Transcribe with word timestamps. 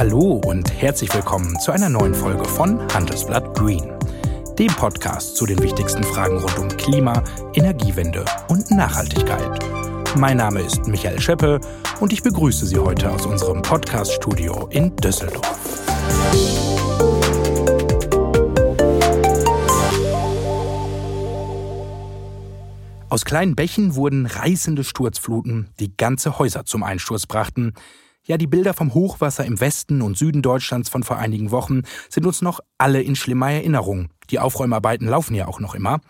Hallo 0.00 0.40
und 0.46 0.72
herzlich 0.80 1.12
willkommen 1.12 1.60
zu 1.60 1.72
einer 1.72 1.90
neuen 1.90 2.14
Folge 2.14 2.46
von 2.46 2.80
Handelsblatt 2.94 3.54
Green, 3.54 3.92
dem 4.58 4.68
Podcast 4.68 5.36
zu 5.36 5.44
den 5.44 5.62
wichtigsten 5.62 6.02
Fragen 6.02 6.38
rund 6.38 6.58
um 6.58 6.68
Klima, 6.78 7.22
Energiewende 7.52 8.24
und 8.48 8.70
Nachhaltigkeit. 8.70 9.58
Mein 10.16 10.38
Name 10.38 10.62
ist 10.62 10.88
Michael 10.88 11.20
Scheppe 11.20 11.60
und 12.00 12.14
ich 12.14 12.22
begrüße 12.22 12.64
Sie 12.64 12.78
heute 12.78 13.10
aus 13.10 13.26
unserem 13.26 13.60
Podcast-Studio 13.60 14.68
in 14.70 14.96
Düsseldorf. 14.96 15.60
Aus 23.10 23.26
kleinen 23.26 23.54
Bächen 23.54 23.96
wurden 23.96 24.24
reißende 24.24 24.82
Sturzfluten, 24.82 25.68
die 25.78 25.94
ganze 25.94 26.38
Häuser 26.38 26.64
zum 26.64 26.84
Einsturz 26.84 27.26
brachten. 27.26 27.74
Ja, 28.30 28.36
die 28.36 28.46
Bilder 28.46 28.74
vom 28.74 28.94
Hochwasser 28.94 29.44
im 29.44 29.58
Westen 29.58 30.02
und 30.02 30.16
Süden 30.16 30.40
Deutschlands 30.40 30.88
von 30.88 31.02
vor 31.02 31.16
einigen 31.16 31.50
Wochen 31.50 31.82
sind 32.08 32.26
uns 32.26 32.42
noch 32.42 32.60
alle 32.78 33.02
in 33.02 33.16
schlimmer 33.16 33.50
Erinnerung. 33.50 34.10
Die 34.30 34.38
Aufräumarbeiten 34.38 35.08
laufen 35.08 35.34
ja 35.34 35.48
auch 35.48 35.58
noch 35.58 35.74
immer. 35.74 36.00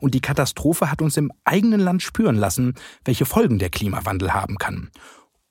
Und 0.00 0.14
die 0.14 0.20
Katastrophe 0.20 0.90
hat 0.90 1.02
uns 1.02 1.16
im 1.16 1.30
eigenen 1.44 1.78
Land 1.78 2.02
spüren 2.02 2.34
lassen, 2.34 2.74
welche 3.04 3.26
Folgen 3.26 3.60
der 3.60 3.70
Klimawandel 3.70 4.34
haben 4.34 4.58
kann. 4.58 4.90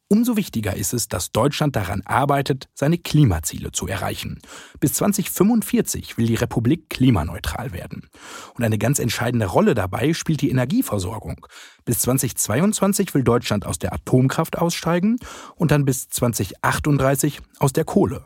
Umso 0.09 0.37
wichtiger 0.37 0.77
ist 0.77 0.93
es, 0.93 1.09
dass 1.09 1.33
Deutschland 1.33 1.75
daran 1.75 2.01
arbeitet, 2.05 2.69
seine 2.73 2.97
Klimaziele 2.97 3.73
zu 3.73 3.87
erreichen. 3.87 4.39
Bis 4.79 4.93
2045 4.93 6.17
will 6.17 6.27
die 6.27 6.35
Republik 6.35 6.89
klimaneutral 6.89 7.73
werden. 7.73 8.07
Und 8.53 8.63
eine 8.63 8.77
ganz 8.77 8.99
entscheidende 8.99 9.47
Rolle 9.47 9.75
dabei 9.75 10.13
spielt 10.13 10.39
die 10.39 10.49
Energieversorgung. 10.49 11.45
Bis 11.83 11.99
2022 11.99 13.13
will 13.13 13.23
Deutschland 13.23 13.65
aus 13.65 13.79
der 13.79 13.91
Atomkraft 13.91 14.57
aussteigen 14.57 15.17
und 15.55 15.71
dann 15.71 15.83
bis 15.83 16.07
2038 16.07 17.41
aus 17.59 17.73
der 17.73 17.83
Kohle. 17.83 18.25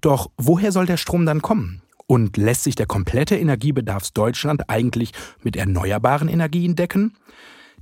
Doch 0.00 0.30
woher 0.36 0.72
soll 0.72 0.86
der 0.86 0.96
Strom 0.96 1.24
dann 1.24 1.40
kommen? 1.40 1.82
Und 2.08 2.36
lässt 2.36 2.64
sich 2.64 2.74
der 2.74 2.86
komplette 2.86 3.36
Energiebedarf 3.36 4.10
Deutschland 4.10 4.70
eigentlich 4.70 5.12
mit 5.42 5.56
erneuerbaren 5.56 6.28
Energien 6.28 6.74
decken? 6.74 7.16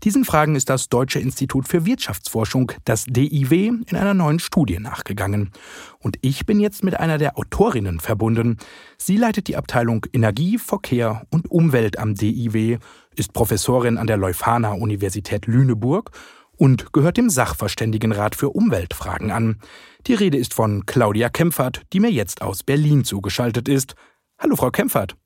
Diesen 0.03 0.25
Fragen 0.25 0.55
ist 0.55 0.69
das 0.69 0.89
Deutsche 0.89 1.19
Institut 1.19 1.69
für 1.69 1.87
Wirtschaftsforschung, 1.87 2.73
das 2.85 3.05
DIW, 3.05 3.67
in 3.87 3.97
einer 3.97 4.13
neuen 4.13 4.39
Studie 4.39 4.79
nachgegangen. 4.79 5.51
Und 5.99 6.19
ich 6.21 6.45
bin 6.45 6.61
jetzt 6.61 6.85
mit 6.85 6.99
einer 6.99 7.17
der 7.17 7.39
Autorinnen 7.39 8.01
verbunden. 8.01 8.59
Sie 8.99 9.17
leitet 9.17 9.49
die 9.49 9.57
Abteilung 9.57 10.05
Energie, 10.13 10.59
Verkehr 10.59 11.27
und 11.31 11.51
Umwelt 11.51 11.99
am 11.99 12.15
DIW, 12.15 12.79
ist 13.17 13.33
Professorin 13.33 13.97
an 13.97 14.07
der 14.07 14.17
Leuphana 14.17 14.73
Universität 14.73 15.47
Lüneburg 15.47 16.11
und 16.57 16.93
gehört 16.93 17.17
dem 17.17 17.31
Sachverständigenrat 17.31 18.35
für 18.35 18.51
Umweltfragen 18.51 19.31
an. 19.31 19.59
Die 20.07 20.15
Rede 20.15 20.39
ist 20.39 20.55
von 20.55 20.87
Claudia 20.87 21.29
Kempfert, 21.29 21.83
die 21.93 22.01
mir 22.01 22.11
jetzt 22.11 22.43
aus 22.43 22.63
Berlin 22.63 23.05
zugeschaltet 23.05 23.69
ist. 23.69 23.95
Hallo, 24.39 24.57
Frau 24.57 24.71
Kempfert. 24.71 25.17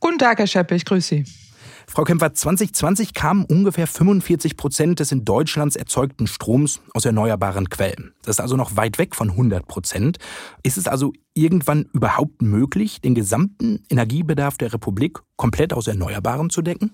Guten 0.00 0.18
Tag, 0.18 0.38
Herr 0.38 0.46
Scheppe, 0.46 0.74
ich 0.74 0.84
grüße 0.84 1.08
Sie. 1.08 1.43
Frau 1.86 2.04
Kempfer, 2.04 2.32
2020 2.32 3.14
kamen 3.14 3.44
ungefähr 3.44 3.86
45 3.86 4.56
Prozent 4.56 5.00
des 5.00 5.12
in 5.12 5.24
Deutschlands 5.24 5.76
erzeugten 5.76 6.26
Stroms 6.26 6.80
aus 6.92 7.04
erneuerbaren 7.04 7.68
Quellen. 7.68 8.14
Das 8.22 8.36
ist 8.36 8.40
also 8.40 8.56
noch 8.56 8.76
weit 8.76 8.98
weg 8.98 9.14
von 9.14 9.30
100 9.30 9.66
Prozent. 9.66 10.18
Ist 10.62 10.78
es 10.78 10.88
also 10.88 11.12
irgendwann 11.34 11.86
überhaupt 11.92 12.42
möglich, 12.42 13.00
den 13.00 13.14
gesamten 13.14 13.84
Energiebedarf 13.90 14.56
der 14.58 14.72
Republik 14.72 15.20
komplett 15.36 15.72
aus 15.72 15.86
Erneuerbaren 15.86 16.50
zu 16.50 16.62
decken? 16.62 16.92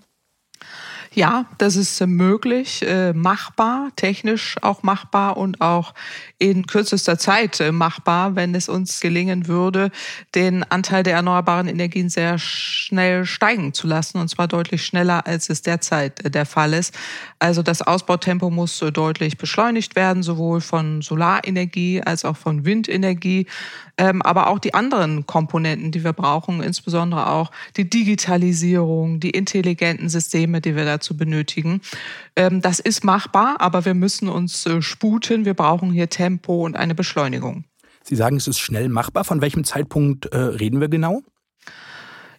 Ja, 1.13 1.47
das 1.59 1.75
ist 1.75 2.01
möglich, 2.07 2.87
äh, 2.87 3.13
machbar, 3.13 3.89
technisch 3.97 4.55
auch 4.63 4.85
machbar 4.85 5.37
und 5.37 5.61
auch 5.61 5.93
in 6.39 6.67
kürzester 6.67 7.19
Zeit 7.19 7.59
äh, 7.59 7.73
machbar, 7.73 8.37
wenn 8.37 8.55
es 8.55 8.69
uns 8.69 9.01
gelingen 9.01 9.49
würde, 9.49 9.91
den 10.37 10.63
Anteil 10.63 11.03
der 11.03 11.15
erneuerbaren 11.15 11.67
Energien 11.67 12.11
sehr 12.11 12.39
schnell 12.39 13.25
steigen 13.25 13.75
zu 13.75 13.89
lassen, 13.89 14.19
und 14.19 14.29
zwar 14.29 14.47
deutlich 14.47 14.85
schneller, 14.85 15.27
als 15.27 15.51
es 15.51 15.63
derzeit 15.63 16.25
äh, 16.25 16.31
der 16.31 16.47
Fall 16.47 16.75
ist. 16.75 16.95
Also 17.41 17.65
das 17.65 17.83
Ausbautempo 17.83 18.49
muss 18.49 18.79
deutlich 18.79 19.37
beschleunigt 19.37 19.97
werden, 19.97 20.23
sowohl 20.23 20.61
von 20.61 21.03
Solarenergie 21.03 22.03
als 22.03 22.25
auch 22.25 22.37
von 22.37 22.65
Windenergie, 22.65 23.47
ähm, 23.99 24.23
aber 24.23 24.47
auch 24.47 24.61
die 24.61 24.75
anderen 24.75 25.27
Komponenten, 25.27 25.91
die 25.91 26.05
wir 26.05 26.13
brauchen, 26.13 26.63
insbesondere 26.63 27.31
auch 27.31 27.51
die 27.77 27.91
Digitalisierung, 27.91 29.19
die 29.19 29.31
intelligenten 29.31 30.09
Systeme, 30.09 30.61
die 30.61 30.77
wir 30.77 30.85
da 30.85 31.00
dazu 31.01 31.17
benötigen. 31.17 31.81
Ähm, 32.37 32.61
das 32.61 32.79
ist 32.79 33.05
machbar, 33.05 33.57
aber 33.59 33.85
wir 33.85 33.95
müssen 33.95 34.29
uns 34.29 34.67
äh, 34.67 34.83
sputen. 34.83 35.45
Wir 35.45 35.55
brauchen 35.55 35.91
hier 35.91 36.09
Tempo 36.09 36.65
und 36.65 36.77
eine 36.77 36.95
Beschleunigung. 36.95 37.65
Sie 38.05 38.17
sagen, 38.17 38.37
es 38.37 38.47
ist 38.47 38.59
schnell 38.59 38.89
machbar. 38.89 39.25
Von 39.25 39.41
welchem 39.41 39.65
Zeitpunkt 39.65 40.27
äh, 40.27 40.37
reden 40.37 40.81
wir 40.81 40.89
genau? 40.89 41.23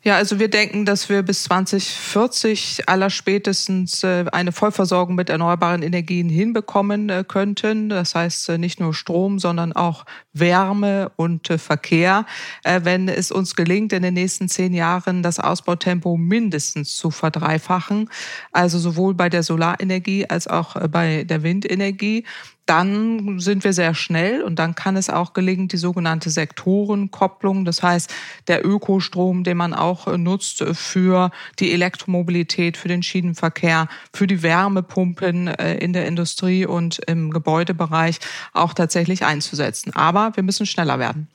Ja, 0.03 0.15
also 0.15 0.39
wir 0.39 0.47
denken, 0.47 0.83
dass 0.83 1.09
wir 1.09 1.21
bis 1.21 1.43
2040 1.43 2.89
allerspätestens 2.89 4.03
äh, 4.03 4.25
eine 4.31 4.51
Vollversorgung 4.51 5.13
mit 5.13 5.29
erneuerbaren 5.29 5.83
Energien 5.83 6.27
hinbekommen 6.27 7.09
äh, 7.09 7.23
könnten. 7.27 7.89
Das 7.89 8.15
heißt 8.15 8.49
äh, 8.49 8.57
nicht 8.57 8.79
nur 8.79 8.95
Strom, 8.95 9.37
sondern 9.37 9.73
auch 9.73 10.05
Wärme 10.33 11.11
und 11.17 11.49
Verkehr. 11.57 12.25
Wenn 12.63 13.09
es 13.09 13.31
uns 13.31 13.55
gelingt, 13.55 13.91
in 13.91 14.01
den 14.01 14.13
nächsten 14.13 14.47
zehn 14.47 14.73
Jahren 14.73 15.23
das 15.23 15.39
Ausbautempo 15.39 16.15
mindestens 16.15 16.95
zu 16.95 17.11
verdreifachen, 17.11 18.09
also 18.53 18.79
sowohl 18.79 19.13
bei 19.13 19.27
der 19.27 19.43
Solarenergie 19.43 20.25
als 20.29 20.47
auch 20.47 20.75
bei 20.87 21.25
der 21.25 21.43
Windenergie, 21.43 22.23
dann 22.65 23.39
sind 23.39 23.63
wir 23.63 23.73
sehr 23.73 23.93
schnell 23.93 24.43
und 24.43 24.57
dann 24.57 24.75
kann 24.75 24.95
es 24.95 25.09
auch 25.09 25.33
gelingen, 25.33 25.67
die 25.67 25.77
sogenannte 25.77 26.29
Sektorenkopplung, 26.29 27.65
das 27.65 27.83
heißt 27.83 28.13
der 28.47 28.65
Ökostrom, 28.65 29.43
den 29.43 29.57
man 29.57 29.73
auch 29.73 30.07
äh, 30.07 30.17
nutzt 30.17 30.63
für 30.73 31.31
die 31.59 31.73
Elektromobilität, 31.73 32.77
für 32.77 32.87
den 32.87 33.03
Schienenverkehr, 33.03 33.87
für 34.13 34.27
die 34.27 34.43
Wärmepumpen 34.43 35.47
äh, 35.47 35.75
in 35.77 35.93
der 35.93 36.05
Industrie 36.05 36.65
und 36.65 36.99
im 36.99 37.31
Gebäudebereich 37.31 38.19
auch 38.53 38.73
tatsächlich 38.73 39.25
einzusetzen. 39.25 39.93
Aber 39.93 40.31
wir 40.35 40.43
müssen 40.43 40.65
schneller 40.65 40.99
werden. 40.99 41.27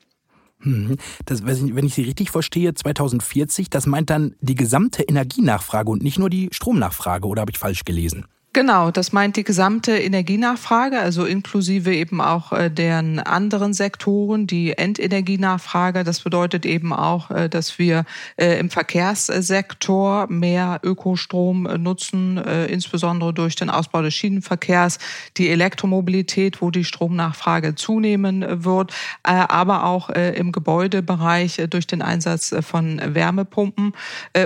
Mhm. 0.60 0.96
Das, 1.24 1.44
wenn 1.44 1.86
ich 1.86 1.94
Sie 1.94 2.02
richtig 2.02 2.30
verstehe, 2.30 2.74
2040, 2.74 3.70
das 3.70 3.86
meint 3.86 4.10
dann 4.10 4.34
die 4.40 4.54
gesamte 4.54 5.02
Energienachfrage 5.02 5.90
und 5.90 6.02
nicht 6.02 6.18
nur 6.18 6.30
die 6.30 6.48
Stromnachfrage, 6.52 7.26
oder 7.26 7.42
habe 7.42 7.50
ich 7.50 7.58
falsch 7.58 7.84
gelesen? 7.84 8.26
Genau, 8.56 8.90
das 8.90 9.12
meint 9.12 9.36
die 9.36 9.44
gesamte 9.44 9.98
Energienachfrage, 9.98 10.98
also 10.98 11.26
inklusive 11.26 11.94
eben 11.94 12.22
auch 12.22 12.52
äh, 12.52 12.70
deren 12.70 13.18
anderen 13.18 13.74
Sektoren, 13.74 14.46
die 14.46 14.72
Endenergienachfrage. 14.72 16.04
Das 16.04 16.20
bedeutet 16.20 16.64
eben 16.64 16.94
auch, 16.94 17.30
äh, 17.30 17.50
dass 17.50 17.78
wir 17.78 18.06
äh, 18.38 18.58
im 18.58 18.70
Verkehrssektor 18.70 20.26
mehr 20.30 20.80
Ökostrom 20.82 21.64
nutzen, 21.64 22.38
insbesondere 22.38 23.34
durch 23.34 23.56
den 23.56 23.68
Ausbau 23.68 24.00
des 24.00 24.14
Schienenverkehrs, 24.14 25.00
die 25.36 25.50
Elektromobilität, 25.50 26.62
wo 26.62 26.70
die 26.70 26.84
Stromnachfrage 26.84 27.74
zunehmen 27.74 28.64
wird, 28.64 28.94
aber 29.22 29.84
auch 29.84 30.08
im 30.08 30.52
Gebäudebereich 30.52 31.60
durch 31.68 31.86
den 31.86 32.00
Einsatz 32.00 32.54
von 32.60 33.00
Wärmepumpen. 33.04 33.92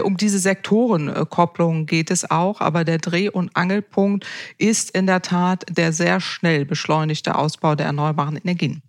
Um 0.03 0.17
diese 0.17 0.39
Sektorenkopplung 0.39 1.87
geht 1.87 2.11
es 2.11 2.31
auch, 2.31 2.61
aber 2.61 2.85
der 2.85 2.99
Dreh- 2.99 3.31
und 3.31 3.55
Angelpunkt 3.55 4.00
Punkt 4.01 4.27
ist 4.57 4.93
in 4.93 5.07
der 5.07 5.21
Tat 5.21 5.67
der 5.69 5.93
sehr 5.93 6.21
schnell 6.21 6.65
beschleunigte 6.65 7.35
Ausbau 7.35 7.75
der 7.75 7.85
erneuerbaren 7.85 8.37
Energien. 8.39 8.81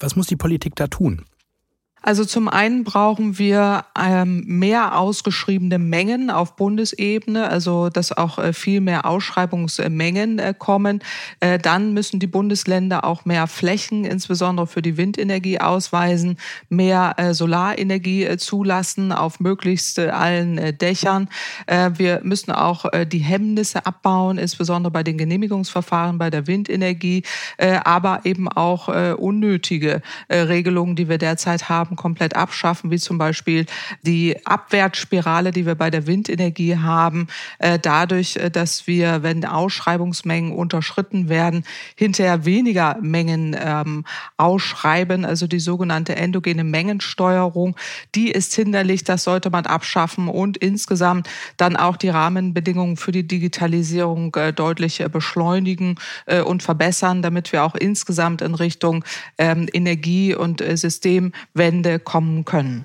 Was 0.00 0.16
muss 0.16 0.26
die 0.26 0.34
Politik 0.34 0.74
da 0.74 0.88
tun? 0.88 1.24
Also 2.06 2.24
zum 2.24 2.48
einen 2.48 2.84
brauchen 2.84 3.36
wir 3.36 3.84
ähm, 4.00 4.44
mehr 4.46 4.96
ausgeschriebene 4.96 5.80
Mengen 5.80 6.30
auf 6.30 6.54
Bundesebene, 6.54 7.48
also 7.48 7.88
dass 7.88 8.16
auch 8.16 8.38
äh, 8.38 8.52
viel 8.52 8.80
mehr 8.80 9.06
Ausschreibungsmengen 9.06 10.38
äh, 10.38 10.54
kommen. 10.56 11.02
Äh, 11.40 11.58
dann 11.58 11.94
müssen 11.94 12.20
die 12.20 12.28
Bundesländer 12.28 13.04
auch 13.04 13.24
mehr 13.24 13.48
Flächen, 13.48 14.04
insbesondere 14.04 14.68
für 14.68 14.82
die 14.82 14.96
Windenergie, 14.96 15.58
ausweisen, 15.58 16.38
mehr 16.68 17.16
Solarenergie 17.32 18.36
zulassen 18.36 19.10
auf 19.10 19.40
möglichst 19.40 19.98
allen 19.98 20.78
Dächern. 20.78 21.28
wir 21.66 22.20
müssen 22.22 22.52
auch 22.52 22.84
die 23.06 23.18
Hemmnisse 23.18 23.86
abbauen, 23.86 24.38
insbesondere 24.38 24.90
bei 24.90 25.02
den 25.02 25.18
Genehmigungsverfahren 25.18 26.18
bei 26.18 26.30
der 26.30 26.46
Windenergie, 26.46 27.22
aber 27.58 28.20
eben 28.24 28.48
auch 28.48 28.88
unnötige 29.16 30.02
Regelungen, 30.30 30.96
die 30.96 31.08
wir 31.08 31.18
derzeit 31.18 31.68
haben 31.68 31.95
haben, 31.96 32.06
komplett 32.06 32.36
abschaffen, 32.36 32.90
wie 32.90 32.98
zum 32.98 33.18
Beispiel 33.18 33.66
die 34.02 34.36
Abwärtsspirale, 34.46 35.50
die 35.50 35.66
wir 35.66 35.74
bei 35.74 35.90
der 35.90 36.06
Windenergie 36.06 36.76
haben, 36.76 37.28
äh, 37.58 37.78
dadurch, 37.78 38.36
äh, 38.36 38.50
dass 38.50 38.86
wir, 38.86 39.22
wenn 39.22 39.44
Ausschreibungsmengen 39.44 40.52
unterschritten 40.52 41.28
werden, 41.28 41.64
hinterher 41.96 42.44
weniger 42.44 42.96
Mengen 43.00 43.56
ähm, 43.58 44.04
ausschreiben, 44.36 45.24
also 45.24 45.46
die 45.46 45.58
sogenannte 45.58 46.16
endogene 46.16 46.64
Mengensteuerung, 46.64 47.76
die 48.14 48.30
ist 48.30 48.54
hinderlich, 48.54 49.04
das 49.04 49.24
sollte 49.24 49.50
man 49.50 49.66
abschaffen 49.66 50.28
und 50.28 50.56
insgesamt 50.56 51.28
dann 51.56 51.76
auch 51.76 51.96
die 51.96 52.08
Rahmenbedingungen 52.08 52.96
für 52.96 53.12
die 53.12 53.26
Digitalisierung 53.26 54.34
äh, 54.36 54.52
deutlich 54.52 55.02
beschleunigen 55.12 55.96
und 56.44 56.62
verbessern, 56.62 57.22
damit 57.22 57.52
wir 57.52 57.62
auch 57.62 57.74
insgesamt 57.74 58.42
in 58.42 58.54
Richtung 58.54 59.04
ähm, 59.38 59.68
Energie- 59.72 60.34
und 60.34 60.62
Systemwende 60.62 61.85
kommen 61.98 62.44
können. 62.44 62.84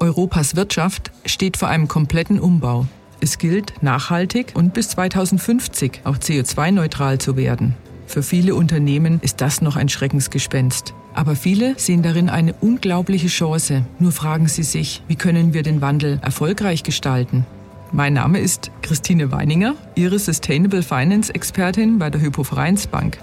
Europas 0.00 0.56
Wirtschaft 0.56 1.12
steht 1.24 1.56
vor 1.56 1.68
einem 1.68 1.86
kompletten 1.86 2.40
Umbau. 2.40 2.86
Es 3.20 3.38
gilt, 3.38 3.82
nachhaltig 3.82 4.52
und 4.54 4.74
bis 4.74 4.88
2050 4.90 6.00
auch 6.04 6.16
CO2-neutral 6.16 7.18
zu 7.18 7.36
werden. 7.36 7.76
Für 8.06 8.22
viele 8.22 8.54
Unternehmen 8.56 9.20
ist 9.22 9.40
das 9.40 9.62
noch 9.62 9.76
ein 9.76 9.88
Schreckensgespenst. 9.88 10.92
Aber 11.14 11.36
viele 11.36 11.78
sehen 11.78 12.02
darin 12.02 12.28
eine 12.28 12.52
unglaubliche 12.54 13.28
Chance. 13.28 13.84
Nur 13.98 14.12
fragen 14.12 14.48
sie 14.48 14.64
sich, 14.64 15.02
wie 15.06 15.16
können 15.16 15.54
wir 15.54 15.62
den 15.62 15.80
Wandel 15.80 16.18
erfolgreich 16.22 16.82
gestalten? 16.82 17.46
Mein 17.92 18.14
Name 18.14 18.40
ist 18.40 18.70
Christine 18.82 19.30
Weininger, 19.30 19.76
Ihre 19.94 20.18
Sustainable 20.18 20.82
Finance 20.82 21.34
Expertin 21.34 21.98
bei 21.98 22.10
der 22.10 22.20
Hypo 22.20 22.42
Vereinsbank. 22.42 23.18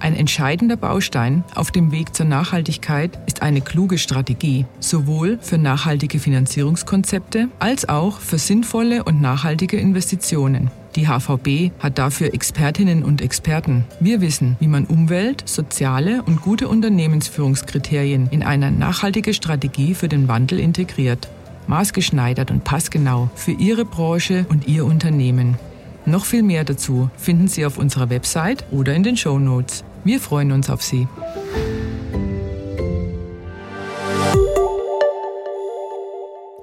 Ein 0.00 0.16
entscheidender 0.16 0.76
Baustein 0.76 1.44
auf 1.54 1.70
dem 1.70 1.92
Weg 1.92 2.16
zur 2.16 2.24
Nachhaltigkeit 2.24 3.18
ist 3.26 3.42
eine 3.42 3.60
kluge 3.60 3.98
Strategie, 3.98 4.64
sowohl 4.80 5.38
für 5.42 5.58
nachhaltige 5.58 6.18
Finanzierungskonzepte 6.18 7.48
als 7.58 7.86
auch 7.86 8.18
für 8.18 8.38
sinnvolle 8.38 9.04
und 9.04 9.20
nachhaltige 9.20 9.76
Investitionen. 9.76 10.70
Die 10.96 11.06
HVB 11.06 11.70
hat 11.78 11.98
dafür 11.98 12.32
Expertinnen 12.32 13.04
und 13.04 13.20
Experten. 13.20 13.84
Wir 14.00 14.22
wissen, 14.22 14.56
wie 14.58 14.68
man 14.68 14.86
Umwelt, 14.86 15.46
soziale 15.46 16.22
und 16.22 16.40
gute 16.40 16.68
Unternehmensführungskriterien 16.68 18.28
in 18.30 18.42
eine 18.42 18.70
nachhaltige 18.70 19.34
Strategie 19.34 19.94
für 19.94 20.08
den 20.08 20.28
Wandel 20.28 20.60
integriert. 20.60 21.28
Maßgeschneidert 21.66 22.50
und 22.50 22.64
passgenau 22.64 23.28
für 23.34 23.52
Ihre 23.52 23.84
Branche 23.84 24.46
und 24.48 24.66
Ihr 24.66 24.86
Unternehmen. 24.86 25.58
Noch 26.06 26.24
viel 26.24 26.42
mehr 26.42 26.64
dazu 26.64 27.10
finden 27.18 27.46
Sie 27.46 27.66
auf 27.66 27.76
unserer 27.76 28.08
Website 28.08 28.64
oder 28.72 28.94
in 28.94 29.02
den 29.02 29.18
Show 29.18 29.38
Notes. 29.38 29.84
Wir 30.02 30.18
freuen 30.18 30.52
uns 30.52 30.70
auf 30.70 30.82
Sie. 30.82 31.06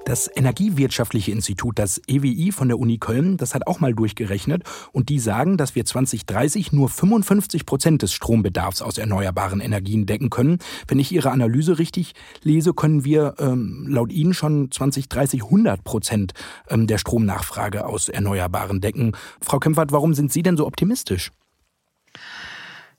Das 0.04 0.28
Energiewirtschaftliche 0.34 1.30
Institut, 1.32 1.78
das 1.78 2.00
EWI 2.08 2.50
von 2.50 2.68
der 2.68 2.78
Uni 2.78 2.96
Köln, 2.96 3.36
das 3.36 3.54
hat 3.54 3.66
auch 3.66 3.78
mal 3.78 3.92
durchgerechnet 3.92 4.62
und 4.90 5.10
die 5.10 5.18
sagen, 5.18 5.58
dass 5.58 5.74
wir 5.74 5.84
2030 5.84 6.72
nur 6.72 6.88
55 6.88 7.66
Prozent 7.66 8.00
des 8.00 8.14
Strombedarfs 8.14 8.80
aus 8.80 8.96
erneuerbaren 8.96 9.60
Energien 9.60 10.06
decken 10.06 10.30
können. 10.30 10.60
Wenn 10.88 10.98
ich 10.98 11.12
Ihre 11.12 11.30
Analyse 11.30 11.78
richtig 11.78 12.14
lese, 12.42 12.72
können 12.72 13.04
wir 13.04 13.34
ähm, 13.38 13.84
laut 13.86 14.10
Ihnen 14.10 14.32
schon 14.32 14.70
2030 14.70 15.44
100 15.44 15.84
Prozent 15.84 16.32
ähm, 16.70 16.86
der 16.86 16.96
Stromnachfrage 16.96 17.84
aus 17.84 18.08
Erneuerbaren 18.08 18.80
decken. 18.80 19.12
Frau 19.42 19.58
Kempfert, 19.58 19.92
warum 19.92 20.14
sind 20.14 20.32
Sie 20.32 20.42
denn 20.42 20.56
so 20.56 20.66
optimistisch? 20.66 21.32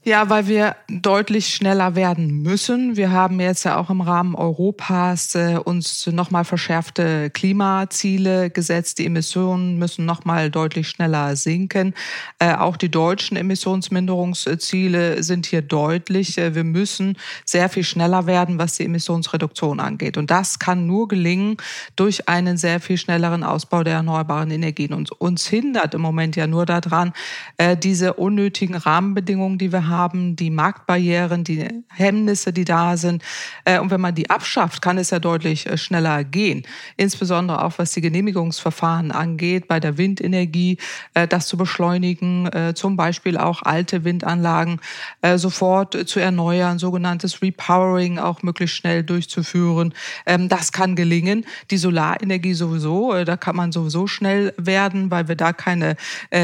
Ja, 0.09 0.27
weil 0.27 0.47
wir 0.47 0.75
deutlich 0.87 1.53
schneller 1.53 1.93
werden 1.93 2.41
müssen. 2.41 2.97
Wir 2.97 3.11
haben 3.11 3.39
jetzt 3.39 3.63
ja 3.63 3.77
auch 3.77 3.91
im 3.91 4.01
Rahmen 4.01 4.33
Europas 4.33 5.35
äh, 5.35 5.59
uns 5.63 6.07
nochmal 6.07 6.45
verschärfte 6.45 7.29
Klimaziele 7.29 8.49
gesetzt. 8.49 8.97
Die 8.97 9.05
Emissionen 9.05 9.77
müssen 9.77 10.05
nochmal 10.05 10.49
deutlich 10.49 10.89
schneller 10.89 11.35
sinken. 11.35 11.93
Äh, 12.39 12.55
auch 12.55 12.75
die 12.75 12.89
deutschen 12.89 13.37
Emissionsminderungsziele 13.37 15.21
sind 15.21 15.45
hier 15.45 15.61
deutlich. 15.61 16.39
Äh, 16.39 16.55
wir 16.55 16.63
müssen 16.63 17.15
sehr 17.45 17.69
viel 17.69 17.83
schneller 17.83 18.25
werden, 18.25 18.57
was 18.57 18.77
die 18.77 18.85
Emissionsreduktion 18.85 19.79
angeht. 19.79 20.17
Und 20.17 20.31
das 20.31 20.57
kann 20.57 20.87
nur 20.87 21.07
gelingen 21.07 21.57
durch 21.95 22.27
einen 22.27 22.57
sehr 22.57 22.79
viel 22.79 22.97
schnelleren 22.97 23.43
Ausbau 23.43 23.83
der 23.83 23.97
erneuerbaren 23.97 24.49
Energien. 24.49 24.91
Und 24.91 25.11
uns 25.11 25.45
hindert 25.45 25.93
im 25.93 26.01
Moment 26.01 26.35
ja 26.35 26.47
nur 26.47 26.65
daran, 26.65 27.13
äh, 27.57 27.77
diese 27.77 28.13
unnötigen 28.13 28.73
Rahmenbedingungen, 28.73 29.59
die 29.59 29.71
wir 29.71 29.87
haben, 29.87 29.98
die 30.07 30.49
Marktbarrieren, 30.49 31.43
die 31.43 31.67
Hemmnisse, 31.89 32.53
die 32.53 32.65
da 32.65 32.97
sind. 32.97 33.23
Äh, 33.65 33.79
und 33.79 33.91
wenn 33.91 34.01
man 34.01 34.15
die 34.15 34.29
abschafft, 34.29 34.81
kann 34.81 34.97
es 34.97 35.09
ja 35.09 35.19
deutlich 35.19 35.65
äh, 35.65 35.77
schneller 35.77 36.23
gehen. 36.23 36.63
Insbesondere 36.97 37.63
auch 37.63 37.73
was 37.77 37.91
die 37.91 38.01
Genehmigungsverfahren 38.01 39.11
angeht, 39.11 39.67
bei 39.67 39.79
der 39.79 39.97
Windenergie, 39.97 40.77
äh, 41.13 41.27
das 41.27 41.47
zu 41.47 41.57
beschleunigen, 41.57 42.49
zum 42.75 42.95
Beispiel 42.95 43.37
auch 43.37 43.63
alte 43.63 44.03
Windanlagen 44.03 44.79
sofort 45.35 46.07
zu 46.07 46.19
erneuern, 46.19 46.77
sogenanntes 46.79 47.41
Repowering 47.41 48.19
auch 48.19 48.43
möglichst 48.43 48.75
schnell 48.75 49.03
durchzuführen. 49.03 49.93
Ähm, 50.25 50.49
das 50.49 50.71
kann 50.71 50.95
gelingen. 50.95 51.45
Die 51.71 51.77
Solarenergie 51.77 52.53
sowieso, 52.53 53.23
da 53.23 53.37
kann 53.37 53.55
man 53.55 53.71
sowieso 53.71 54.07
schnell 54.07 54.53
werden, 54.57 55.11
weil 55.11 55.27
wir 55.27 55.35
da 55.35 55.53
keine 55.53 55.95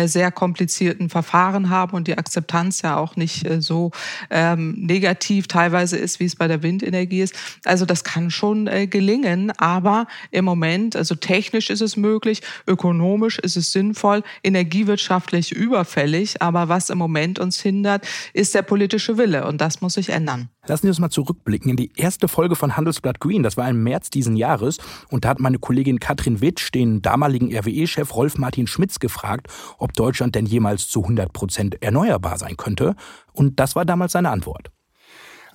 sehr 0.06 0.31
komplizierten 0.31 1.10
Verfahren 1.10 1.69
haben 1.69 1.94
und 1.96 2.08
die 2.08 2.18
Akzeptanz 2.18 2.81
ja 2.81 2.98
auch 2.98 3.16
nicht 3.16 3.35
nicht 3.36 3.50
äh, 3.50 3.62
so 3.62 3.92
ähm, 4.30 4.74
negativ 4.78 5.48
teilweise 5.48 5.98
ist, 5.98 6.20
wie 6.20 6.26
es 6.26 6.36
bei 6.36 6.48
der 6.48 6.64
Windenergie 6.64 7.22
ist. 7.22 7.36
Also 7.66 7.86
das 7.86 8.04
kann 8.04 8.32
schon 8.32 8.68
äh, 8.68 8.88
gelingen, 8.88 9.52
aber 9.58 10.08
im 10.32 10.46
Moment, 10.46 10.96
also 10.96 11.16
technisch 11.16 11.70
ist 11.70 11.82
es 11.82 11.98
möglich, 11.98 12.42
ökonomisch 12.68 13.40
ist 13.40 13.58
es 13.58 13.72
sinnvoll, 13.72 14.24
energiewirtschaftlich 14.44 15.52
überfällig, 15.52 16.42
aber 16.42 16.70
was 16.70 16.90
im 16.90 16.98
Moment 16.98 17.40
uns 17.40 17.60
hindert, 17.60 18.08
ist 18.34 18.56
der 18.56 18.62
politische 18.62 19.18
Wille 19.18 19.46
und 19.46 19.62
das 19.62 19.82
muss 19.82 19.94
sich 19.94 20.10
ändern. 20.10 20.50
Lassen 20.68 20.88
Sie 20.88 20.90
uns 20.90 21.00
mal 21.00 21.10
zurückblicken 21.10 21.70
in 21.70 21.78
die 21.78 21.92
erste 21.96 22.28
Folge 22.28 22.56
von 22.56 22.76
Handelsblatt 22.76 23.20
Green. 23.20 23.44
Das 23.44 23.56
war 23.56 23.70
im 23.70 23.84
März 23.84 24.10
diesen 24.10 24.36
Jahres. 24.36 24.80
Und 25.12 25.24
da 25.24 25.30
hat 25.30 25.40
meine 25.40 25.60
Kollegin 25.60 26.00
Katrin 26.00 26.42
Witsch 26.42 26.74
den 26.74 27.04
damaligen 27.04 27.56
RWE-Chef 27.56 28.16
Rolf 28.16 28.38
Martin 28.40 28.66
Schmitz 28.66 29.00
gefragt, 29.00 29.48
ob 29.78 29.94
Deutschland 29.94 30.34
denn 30.34 30.48
jemals 30.48 30.88
zu 30.88 31.04
100 31.04 31.32
Prozent 31.34 31.84
erneuerbar 31.84 32.40
sein 32.40 32.58
könnte. 32.58 32.96
Und 33.36 33.60
das 33.60 33.76
war 33.76 33.86
damals 33.86 34.14
seine 34.14 34.30
Antwort. 34.30 34.72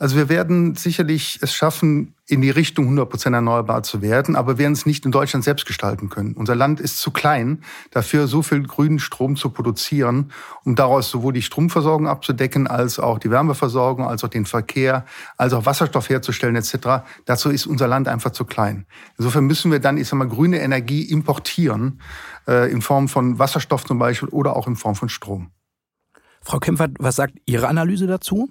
Also 0.01 0.17
wir 0.17 0.31
werden 0.31 0.77
sicherlich 0.77 1.41
es 1.43 1.53
schaffen, 1.53 2.15
in 2.27 2.41
die 2.41 2.49
Richtung 2.49 2.87
100 2.87 3.11
Prozent 3.11 3.35
erneuerbar 3.35 3.83
zu 3.83 4.01
werden, 4.01 4.35
aber 4.35 4.57
werden 4.57 4.73
es 4.73 4.87
nicht 4.87 5.05
in 5.05 5.13
Deutschland 5.13 5.45
selbst 5.45 5.67
gestalten 5.67 6.09
können. 6.09 6.33
Unser 6.33 6.55
Land 6.55 6.81
ist 6.81 6.97
zu 6.97 7.11
klein, 7.11 7.63
dafür 7.91 8.27
so 8.27 8.41
viel 8.41 8.63
grünen 8.63 8.99
Strom 8.99 9.37
zu 9.37 9.51
produzieren, 9.51 10.33
um 10.65 10.75
daraus 10.75 11.11
sowohl 11.11 11.35
die 11.35 11.43
Stromversorgung 11.43 12.09
abzudecken, 12.09 12.67
als 12.67 12.99
auch 12.99 13.19
die 13.19 13.31
Wärmeversorgung, 13.31 14.07
als 14.07 14.25
auch 14.25 14.29
den 14.29 14.47
Verkehr, 14.47 15.05
als 15.37 15.53
auch 15.53 15.67
Wasserstoff 15.67 16.09
herzustellen 16.09 16.57
etc. 16.57 17.05
Dazu 17.27 17.51
ist 17.51 17.67
unser 17.67 17.87
Land 17.87 18.09
einfach 18.09 18.31
zu 18.31 18.47
klein. 18.47 18.87
Insofern 19.19 19.45
müssen 19.45 19.71
wir 19.71 19.81
dann, 19.81 19.99
ich 19.99 20.09
sag 20.09 20.17
mal, 20.17 20.29
grüne 20.29 20.63
Energie 20.63 21.03
importieren, 21.03 22.01
äh, 22.49 22.73
in 22.73 22.81
Form 22.81 23.07
von 23.07 23.39
Wasserstoff 23.39 23.85
zum 23.85 23.99
Beispiel 23.99 24.31
oder 24.31 24.57
auch 24.57 24.67
in 24.67 24.77
Form 24.77 24.95
von 24.95 25.11
Strom. 25.11 25.51
Frau 26.51 26.59
Kempfert, 26.59 26.97
was 26.99 27.15
sagt 27.15 27.39
Ihre 27.47 27.69
Analyse 27.69 28.09
dazu? 28.09 28.51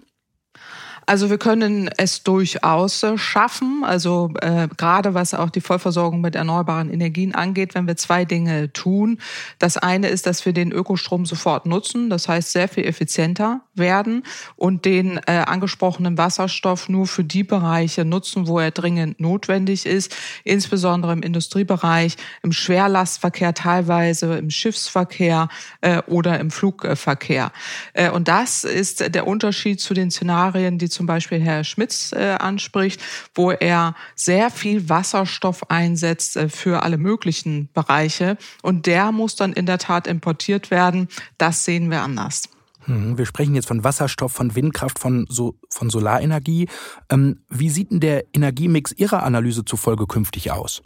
Also 1.10 1.32
wir 1.32 1.40
können 1.40 1.90
es 1.98 2.22
durchaus 2.22 3.02
äh, 3.02 3.18
schaffen, 3.18 3.84
also 3.84 4.32
äh, 4.42 4.68
gerade 4.78 5.16
was 5.16 5.34
auch 5.34 5.50
die 5.50 5.60
Vollversorgung 5.60 6.22
mit 6.22 6.36
erneuerbaren 6.36 6.94
Energien 6.94 7.34
angeht, 7.34 7.74
wenn 7.74 7.88
wir 7.88 7.98
zwei 7.98 8.26
Dinge 8.26 8.72
tun. 8.74 9.18
Das 9.58 9.76
eine 9.76 10.10
ist, 10.10 10.28
dass 10.28 10.46
wir 10.46 10.54
den 10.54 10.72
Ökostrom 10.72 11.26
sofort 11.26 11.66
nutzen, 11.66 12.12
das 12.12 12.28
heißt 12.28 12.52
sehr 12.52 12.68
viel 12.68 12.86
effizienter 12.86 13.62
werden 13.74 14.22
und 14.56 14.86
den 14.86 15.18
äh, 15.26 15.44
angesprochenen 15.48 16.20
Wasserstoff 16.20 16.90
nur 16.90 17.08
für 17.08 17.24
die 17.24 17.44
Bereiche 17.44 18.06
nutzen, 18.06 18.46
wo 18.46 18.60
er 18.60 18.70
dringend 18.70 19.20
notwendig 19.20 19.88
ist, 19.88 20.16
insbesondere 20.44 21.14
im 21.14 21.24
Industriebereich, 21.24 22.18
im 22.44 22.52
Schwerlastverkehr 22.52 23.56
teilweise, 23.56 24.38
im 24.38 24.52
Schiffsverkehr 24.52 25.48
äh, 25.82 26.04
oder 26.06 26.40
im 26.40 26.52
Flugverkehr. 26.52 27.52
Äh, 27.94 28.12
und 28.12 28.28
das 28.28 28.64
ist 28.64 29.16
der 29.16 29.26
Unterschied 29.26 29.82
zu 29.82 29.96
den 29.96 30.12
Szenarien, 30.12 30.78
die 30.78 30.99
zum 31.00 31.06
Beispiel 31.06 31.40
Herr 31.40 31.64
Schmitz 31.64 32.12
äh, 32.12 32.36
anspricht, 32.42 33.02
wo 33.34 33.52
er 33.52 33.96
sehr 34.16 34.52
viel 34.52 34.90
Wasserstoff 34.90 35.70
einsetzt 35.72 36.36
äh, 36.36 36.50
für 36.50 36.84
alle 36.84 36.98
möglichen 36.98 37.70
Bereiche. 37.74 38.38
Und 38.64 38.86
der 38.86 39.14
muss 39.14 39.38
dann 39.38 39.54
in 39.54 39.66
der 39.66 39.78
Tat 39.78 40.08
importiert 40.08 40.72
werden. 40.72 41.08
Das 41.38 41.64
sehen 41.64 41.90
wir 41.90 42.02
anders. 42.02 42.50
Hm, 42.82 43.18
wir 43.18 43.26
sprechen 43.26 43.56
jetzt 43.56 43.70
von 43.70 43.86
Wasserstoff, 43.86 44.34
von 44.34 44.56
Windkraft, 44.56 45.00
von, 45.00 45.26
so, 45.30 45.56
von 45.70 45.90
Solarenergie. 45.90 46.68
Ähm, 47.10 47.40
wie 47.48 47.70
sieht 47.70 47.92
denn 47.92 48.02
der 48.02 48.26
Energiemix 48.34 48.92
Ihrer 48.92 49.24
Analyse 49.24 49.64
zufolge 49.64 50.06
künftig 50.06 50.52
aus? 50.52 50.82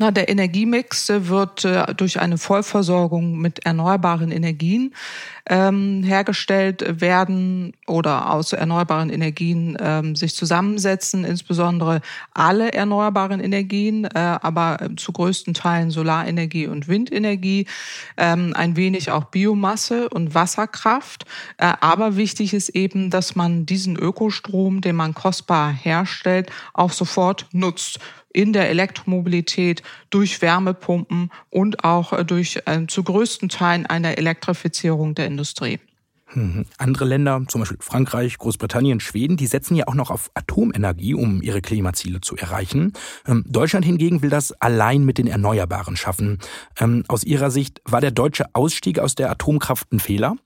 Na, 0.00 0.10
der 0.10 0.30
Energiemix 0.30 1.10
wird 1.14 1.66
äh, 1.66 1.94
durch 1.94 2.18
eine 2.18 2.38
Vollversorgung 2.38 3.38
mit 3.38 3.66
erneuerbaren 3.66 4.32
Energien 4.32 4.94
ähm, 5.44 6.02
hergestellt 6.02 7.02
werden 7.02 7.74
oder 7.86 8.32
aus 8.32 8.54
erneuerbaren 8.54 9.10
Energien 9.10 9.76
ähm, 9.78 10.16
sich 10.16 10.34
zusammensetzen, 10.34 11.26
insbesondere 11.26 12.00
alle 12.32 12.72
erneuerbaren 12.72 13.40
Energien, 13.40 14.06
äh, 14.06 14.08
aber 14.14 14.88
zu 14.96 15.12
größten 15.12 15.52
Teilen 15.52 15.90
Solarenergie 15.90 16.66
und 16.66 16.88
Windenergie, 16.88 17.66
ähm, 18.16 18.54
ein 18.56 18.76
wenig 18.76 19.10
auch 19.10 19.24
Biomasse 19.24 20.08
und 20.08 20.34
Wasserkraft. 20.34 21.26
Äh, 21.58 21.74
aber 21.82 22.16
wichtig 22.16 22.54
ist 22.54 22.70
eben, 22.70 23.10
dass 23.10 23.36
man 23.36 23.66
diesen 23.66 23.96
Ökostrom, 23.96 24.80
den 24.80 24.96
man 24.96 25.12
kostbar 25.12 25.70
herstellt, 25.70 26.50
auch 26.72 26.92
sofort 26.92 27.44
nutzt 27.52 28.00
in 28.32 28.52
der 28.52 28.68
Elektromobilität 28.68 29.82
durch 30.10 30.40
Wärmepumpen 30.42 31.30
und 31.50 31.84
auch 31.84 32.12
äh, 32.12 32.24
durch 32.24 32.60
äh, 32.66 32.86
zu 32.86 33.02
größten 33.02 33.48
Teilen 33.48 33.86
eine 33.86 34.16
Elektrifizierung 34.16 35.14
der 35.14 35.26
Industrie. 35.26 35.78
Mhm. 36.34 36.66
Andere 36.78 37.04
Länder, 37.04 37.42
zum 37.48 37.60
Beispiel 37.60 37.78
Frankreich, 37.80 38.38
Großbritannien, 38.38 39.00
Schweden, 39.00 39.36
die 39.36 39.46
setzen 39.46 39.74
ja 39.74 39.88
auch 39.88 39.94
noch 39.94 40.10
auf 40.10 40.30
Atomenergie, 40.34 41.14
um 41.14 41.42
ihre 41.42 41.60
Klimaziele 41.60 42.20
zu 42.20 42.36
erreichen. 42.36 42.92
Ähm, 43.26 43.44
Deutschland 43.48 43.84
hingegen 43.84 44.22
will 44.22 44.30
das 44.30 44.52
allein 44.52 45.04
mit 45.04 45.18
den 45.18 45.26
Erneuerbaren 45.26 45.96
schaffen. 45.96 46.38
Ähm, 46.78 47.04
aus 47.08 47.24
Ihrer 47.24 47.50
Sicht 47.50 47.80
war 47.84 48.00
der 48.00 48.10
deutsche 48.10 48.54
Ausstieg 48.54 48.98
aus 48.98 49.14
der 49.14 49.30
Atomkraft 49.30 49.92
ein 49.92 50.00
Fehler? 50.00 50.36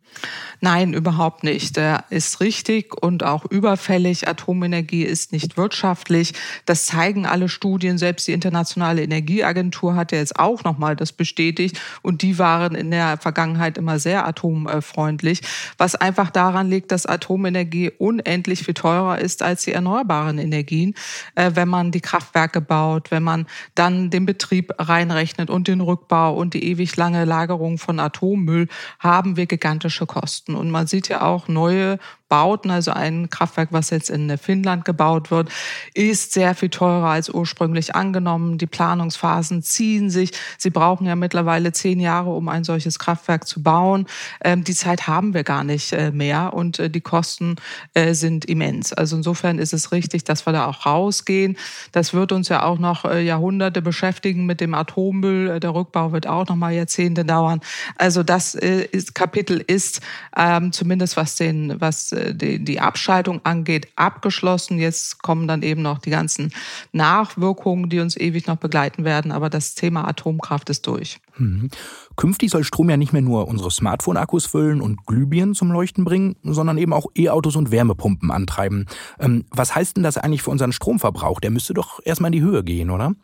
Nein, 0.61 0.95
überhaupt 0.95 1.45
nicht. 1.45 1.77
Der 1.77 2.05
ist 2.11 2.41
richtig 2.41 3.03
und 3.03 3.23
auch 3.25 3.45
überfällig. 3.45 4.29
Atomenergie 4.29 5.03
ist 5.03 5.33
nicht 5.33 5.57
wirtschaftlich. 5.57 6.33
Das 6.65 6.87
zeigen 6.87 7.27
alle 7.27 7.49
Studien. 7.49 7.99
Selbst 7.99 8.27
die 8.29 8.33
Internationale 8.33 9.03
Energieagentur 9.03 9.95
hat 9.95 10.13
ja 10.13 10.19
jetzt 10.19 10.39
auch 10.39 10.65
nochmal 10.65 10.97
das 10.97 11.13
bestätigt. 11.13 11.81
Und 12.03 12.23
die 12.23 12.39
waren 12.39 12.75
in 12.75 12.91
der 12.91 13.19
Vergangenheit 13.19 13.77
immer 13.77 13.99
sehr 13.99 14.27
atomfreundlich 14.27 15.43
was 15.79 15.95
einfach 15.95 16.31
daran 16.31 16.69
liegt, 16.71 16.93
dass 16.93 17.07
Atomenergie 17.07 17.91
unendlich 17.99 18.65
viel 18.65 18.75
teurer 18.75 19.19
ist 19.19 19.43
als 19.43 19.65
die 19.65 19.73
erneuerbaren 19.73 20.39
Energien, 20.39 20.95
äh, 21.35 21.53
wenn 21.55 21.69
man 21.69 21.91
die 21.91 22.01
Kraftwerke 22.01 22.61
baut, 22.61 23.11
wenn 23.11 23.23
man 23.23 23.47
dann 23.75 24.11
den 24.11 24.27
Betrieb 24.27 24.73
reinrechnet 24.79 25.51
und 25.51 25.69
den 25.69 25.81
Rückbau 25.81 26.35
und 26.35 26.55
die 26.55 26.65
ewig 26.65 26.97
lange 26.97 27.25
Lagerung 27.25 27.79
von 27.79 28.01
Atommüll, 28.01 28.69
haben 28.99 29.37
wir 29.37 29.47
gigantische 29.47 29.94
Kosten. 30.07 30.55
Und 30.55 30.71
man 30.71 30.87
sieht 30.87 31.09
ja 31.09 31.23
auch 31.23 31.49
neue 31.49 31.99
Bauten, 32.29 32.71
also 32.71 32.91
ein 32.91 33.29
Kraftwerk, 33.29 33.69
was 33.73 33.91
jetzt 33.91 34.09
in 34.09 34.37
Finnland 34.39 34.85
gebaut 34.85 35.31
wird, 35.31 35.51
ist 35.93 36.33
sehr 36.33 36.55
viel 36.55 36.71
teurer 36.71 37.09
als 37.09 37.29
ursprünglich 37.29 37.95
angenommen. 37.95 38.57
Die 38.57 38.67
Planungsphasen 38.67 39.63
ziehen 39.63 40.09
sich. 40.09 40.33
Sie 40.57 40.71
brauchen 40.71 41.07
ja 41.07 41.17
mittlerweile 41.17 41.73
zehn 41.73 42.01
Jahre, 42.01 42.31
um 42.31 42.49
ein 42.49 42.65
solches 42.65 42.99
Kraftwerk 42.99 43.47
zu 43.47 43.63
bauen. 43.63 44.07
Ähm, 44.43 44.65
die 44.65 44.75
Zeit 44.75 45.07
haben 45.07 45.35
wir 45.35 45.45
gar 45.45 45.65
nicht 45.65 45.93
äh, 45.93 46.11
mehr 46.13 46.55
und 46.55 46.79
äh, 46.79 46.89
die 46.89 47.03
Kosten 47.03 47.57
äh, 47.93 48.15
sind 48.15 48.47
immens. 48.47 48.93
Also 48.95 49.17
insofern 49.17 49.59
ist 49.59 49.75
es 49.75 49.93
richtig, 49.93 50.25
dass 50.25 50.47
wir 50.47 50.53
da 50.53 50.67
auch 50.67 50.87
rausgehen. 50.87 51.59
Das 51.93 52.15
wird 52.15 52.33
uns 52.33 52.49
ja 52.49 52.63
auch 52.63 52.79
noch 52.79 53.05
Jahrhunderte 53.05 53.83
beschäftigen 53.83 54.47
mit 54.47 54.61
dem 54.61 54.75
Atommüll. 54.75 55.61
Der 55.61 55.75
Rückbau 55.75 56.13
wird 56.13 56.27
auch 56.27 56.49
noch 56.49 56.57
mal 56.57 56.73
Jahrzehnte 56.73 57.25
dauern. 57.25 57.61
Also 57.97 58.23
das 58.23 58.55
ist, 58.55 59.15
Kapitel 59.15 59.63
ist 59.65 60.01
ähm, 60.37 60.73
zumindest 60.73 61.17
was 61.17 61.37
den 61.37 61.81
was 61.81 62.14
die, 62.15 62.63
die 62.63 62.81
Abschaltung 62.81 63.41
angeht, 63.45 63.89
abgeschlossen. 63.97 64.79
Jetzt 64.79 65.23
kommen 65.23 65.49
dann 65.49 65.63
eben 65.63 65.83
noch 65.83 65.99
die 65.99 66.11
ganzen 66.11 66.53
Nachwirkungen, 66.93 67.89
die 67.89 68.01
uns 68.01 68.17
ewig 68.17 68.47
noch 68.47 68.57
begleiten 68.57 69.05
werden. 69.05 69.33
Aber 69.33 69.51
das 69.51 69.75
Thema 69.75 70.07
Atomkraft 70.07 70.71
ist 70.71 70.87
durch. 70.87 71.21
Mhm. 71.37 71.71
Künftig 72.17 72.51
soll 72.51 72.65
Strom 72.65 72.91
ja 72.91 72.97
nicht 72.97 73.13
mehr 73.13 73.23
nur 73.23 73.49
unsere 73.49 73.71
Smartphone-Akkus 73.71 74.47
füllen 74.47 74.81
und 74.81 75.07
Glühbirnen 75.07 75.55
zum 75.55 75.73
Leuchten 75.73 76.05
bringen, 76.05 76.37
sondern 76.43 76.79
eben 76.79 76.93
auch 76.93 77.07
E-Autos 77.17 77.57
und 77.57 77.71
Wärmepumpen 77.71 78.31
antreiben. 78.31 78.87
Ähm, 79.19 79.45
was 79.51 79.75
heißt 79.75 79.97
denn 79.97 80.05
das 80.05 80.17
eigentlich 80.17 80.43
für 80.43 80.51
unseren 80.51 80.73
Stromverbrauch? 80.73 81.41
Der 81.41 81.51
müsste 81.51 81.75
doch 81.75 82.01
erstmal 82.05 82.29
in 82.29 82.41
die 82.41 82.43
Höhe 82.43 82.63
gehen, 82.63 82.91
oder? 82.91 83.15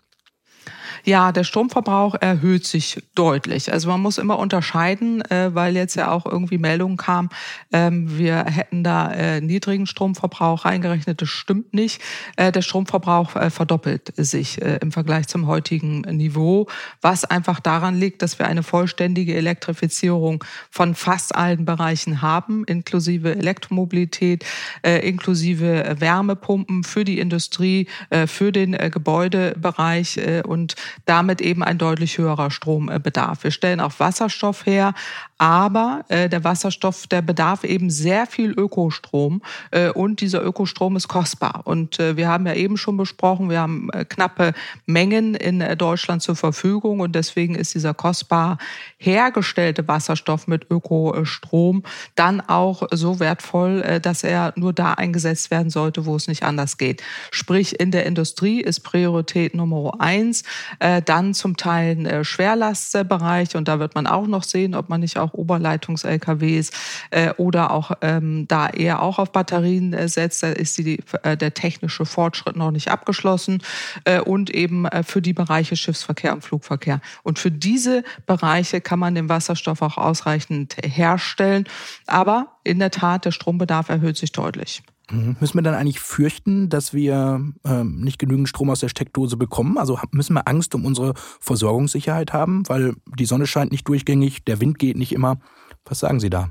Ja, 1.04 1.32
der 1.32 1.44
Stromverbrauch 1.44 2.14
erhöht 2.20 2.66
sich 2.66 3.02
deutlich. 3.14 3.72
Also 3.72 3.88
man 3.88 4.00
muss 4.00 4.18
immer 4.18 4.38
unterscheiden, 4.38 5.22
äh, 5.30 5.54
weil 5.54 5.76
jetzt 5.76 5.96
ja 5.96 6.10
auch 6.10 6.26
irgendwie 6.26 6.58
Meldungen 6.58 6.96
kam, 6.96 7.30
ähm, 7.72 8.18
wir 8.18 8.44
hätten 8.44 8.84
da 8.84 9.12
äh, 9.12 9.40
niedrigen 9.40 9.86
Stromverbrauch 9.86 10.64
reingerechnet. 10.64 11.20
Das 11.20 11.28
stimmt 11.28 11.74
nicht. 11.74 12.00
Äh, 12.36 12.52
der 12.52 12.62
Stromverbrauch 12.62 13.30
verdoppelt 13.50 14.12
sich 14.16 14.60
im 14.60 14.92
Vergleich 14.92 15.28
zum 15.28 15.46
heutigen 15.46 16.00
Niveau, 16.02 16.66
was 17.00 17.24
einfach 17.24 17.60
daran 17.60 17.96
liegt, 17.96 18.22
dass 18.22 18.38
wir 18.38 18.46
eine 18.46 18.62
vollständige 18.62 19.34
Elektrifizierung 19.34 20.44
von 20.70 20.94
fast 20.94 21.34
allen 21.34 21.64
Bereichen 21.64 22.22
haben, 22.22 22.64
inklusive 22.64 23.34
Elektromobilität, 23.34 24.44
inklusive 24.82 25.96
Wärmepumpen 25.98 26.84
für 26.84 27.04
die 27.04 27.18
Industrie, 27.18 27.88
für 28.26 28.52
den 28.52 28.72
Gebäudebereich 28.72 30.20
und 30.44 30.74
damit 31.04 31.40
eben 31.40 31.62
ein 31.62 31.78
deutlich 31.78 32.18
höherer 32.18 32.50
Strombedarf. 32.50 33.44
Wir 33.44 33.50
stellen 33.50 33.80
auch 33.80 33.98
Wasserstoff 33.98 34.66
her, 34.66 34.94
aber 35.40 36.04
äh, 36.08 36.28
der 36.28 36.44
Wasserstoff, 36.44 37.06
der 37.06 37.22
bedarf 37.22 37.64
eben 37.64 37.88
sehr 37.88 38.26
viel 38.26 38.50
Ökostrom 38.50 39.40
äh, 39.70 39.88
und 39.88 40.20
dieser 40.20 40.44
Ökostrom 40.44 40.96
ist 40.96 41.08
kostbar. 41.08 41.62
Und 41.64 41.98
äh, 41.98 42.16
wir 42.18 42.28
haben 42.28 42.46
ja 42.46 42.52
eben 42.52 42.76
schon 42.76 42.98
besprochen, 42.98 43.48
wir 43.48 43.60
haben 43.60 43.88
knappe 44.08 44.52
Mengen 44.84 45.34
in 45.34 45.64
Deutschland 45.78 46.20
zur 46.20 46.36
Verfügung 46.36 47.00
und 47.00 47.14
deswegen 47.14 47.54
ist 47.54 47.74
dieser 47.74 47.94
kostbar 47.94 48.58
hergestellte 48.98 49.88
Wasserstoff 49.88 50.46
mit 50.46 50.70
Ökostrom 50.70 51.84
dann 52.16 52.42
auch 52.42 52.86
so 52.90 53.18
wertvoll, 53.18 54.00
dass 54.02 54.22
er 54.22 54.52
nur 54.56 54.74
da 54.74 54.92
eingesetzt 54.92 55.50
werden 55.50 55.70
sollte, 55.70 56.04
wo 56.04 56.16
es 56.16 56.28
nicht 56.28 56.42
anders 56.42 56.76
geht. 56.76 57.02
Sprich, 57.30 57.80
in 57.80 57.90
der 57.90 58.04
Industrie 58.04 58.60
ist 58.60 58.80
Priorität 58.80 59.54
Nummer 59.54 59.94
eins, 60.00 60.44
dann 60.78 61.34
zum 61.34 61.56
Teil 61.56 62.06
äh, 62.06 62.24
Schwerlastbereich 62.24 63.56
und 63.56 63.68
da 63.68 63.78
wird 63.78 63.94
man 63.94 64.06
auch 64.06 64.26
noch 64.26 64.42
sehen, 64.42 64.74
ob 64.74 64.88
man 64.88 65.00
nicht 65.00 65.18
auch 65.18 65.34
Oberleitungs-LKWs 65.34 66.70
äh, 67.10 67.32
oder 67.36 67.70
auch 67.70 67.92
ähm, 68.00 68.46
da 68.48 68.68
eher 68.68 69.02
auch 69.02 69.18
auf 69.18 69.32
Batterien 69.32 69.92
äh, 69.92 70.08
setzt. 70.08 70.42
Da 70.42 70.48
ist 70.48 70.78
die, 70.78 71.02
äh, 71.22 71.36
der 71.36 71.54
technische 71.54 72.04
Fortschritt 72.04 72.56
noch 72.56 72.70
nicht 72.70 72.88
abgeschlossen 72.88 73.62
äh, 74.04 74.20
und 74.20 74.50
eben 74.50 74.86
äh, 74.86 75.02
für 75.02 75.22
die 75.22 75.32
Bereiche 75.32 75.76
Schiffsverkehr 75.76 76.32
und 76.32 76.42
Flugverkehr. 76.42 77.00
Und 77.22 77.38
für 77.38 77.50
diese 77.50 78.04
Bereiche 78.26 78.80
kann 78.80 78.98
man 78.98 79.14
den 79.14 79.28
Wasserstoff 79.28 79.82
auch 79.82 79.98
ausreichend 79.98 80.76
herstellen. 80.82 81.64
Aber 82.06 82.58
in 82.64 82.78
der 82.78 82.90
Tat, 82.90 83.24
der 83.24 83.32
Strombedarf 83.32 83.88
erhöht 83.88 84.16
sich 84.16 84.32
deutlich. 84.32 84.82
Mhm. 85.10 85.36
Müssen 85.40 85.58
wir 85.58 85.62
dann 85.62 85.74
eigentlich 85.74 86.00
fürchten, 86.00 86.68
dass 86.68 86.94
wir 86.94 87.40
ähm, 87.64 88.00
nicht 88.00 88.18
genügend 88.18 88.48
Strom 88.48 88.70
aus 88.70 88.80
der 88.80 88.88
Steckdose 88.88 89.36
bekommen? 89.36 89.78
Also 89.78 89.98
müssen 90.12 90.34
wir 90.34 90.46
Angst 90.48 90.74
um 90.74 90.84
unsere 90.84 91.14
Versorgungssicherheit 91.40 92.32
haben, 92.32 92.68
weil 92.68 92.94
die 93.18 93.26
Sonne 93.26 93.46
scheint 93.46 93.72
nicht 93.72 93.88
durchgängig, 93.88 94.44
der 94.44 94.60
Wind 94.60 94.78
geht 94.78 94.96
nicht 94.96 95.12
immer. 95.12 95.38
Was 95.84 96.00
sagen 96.00 96.20
Sie 96.20 96.30
da? 96.30 96.50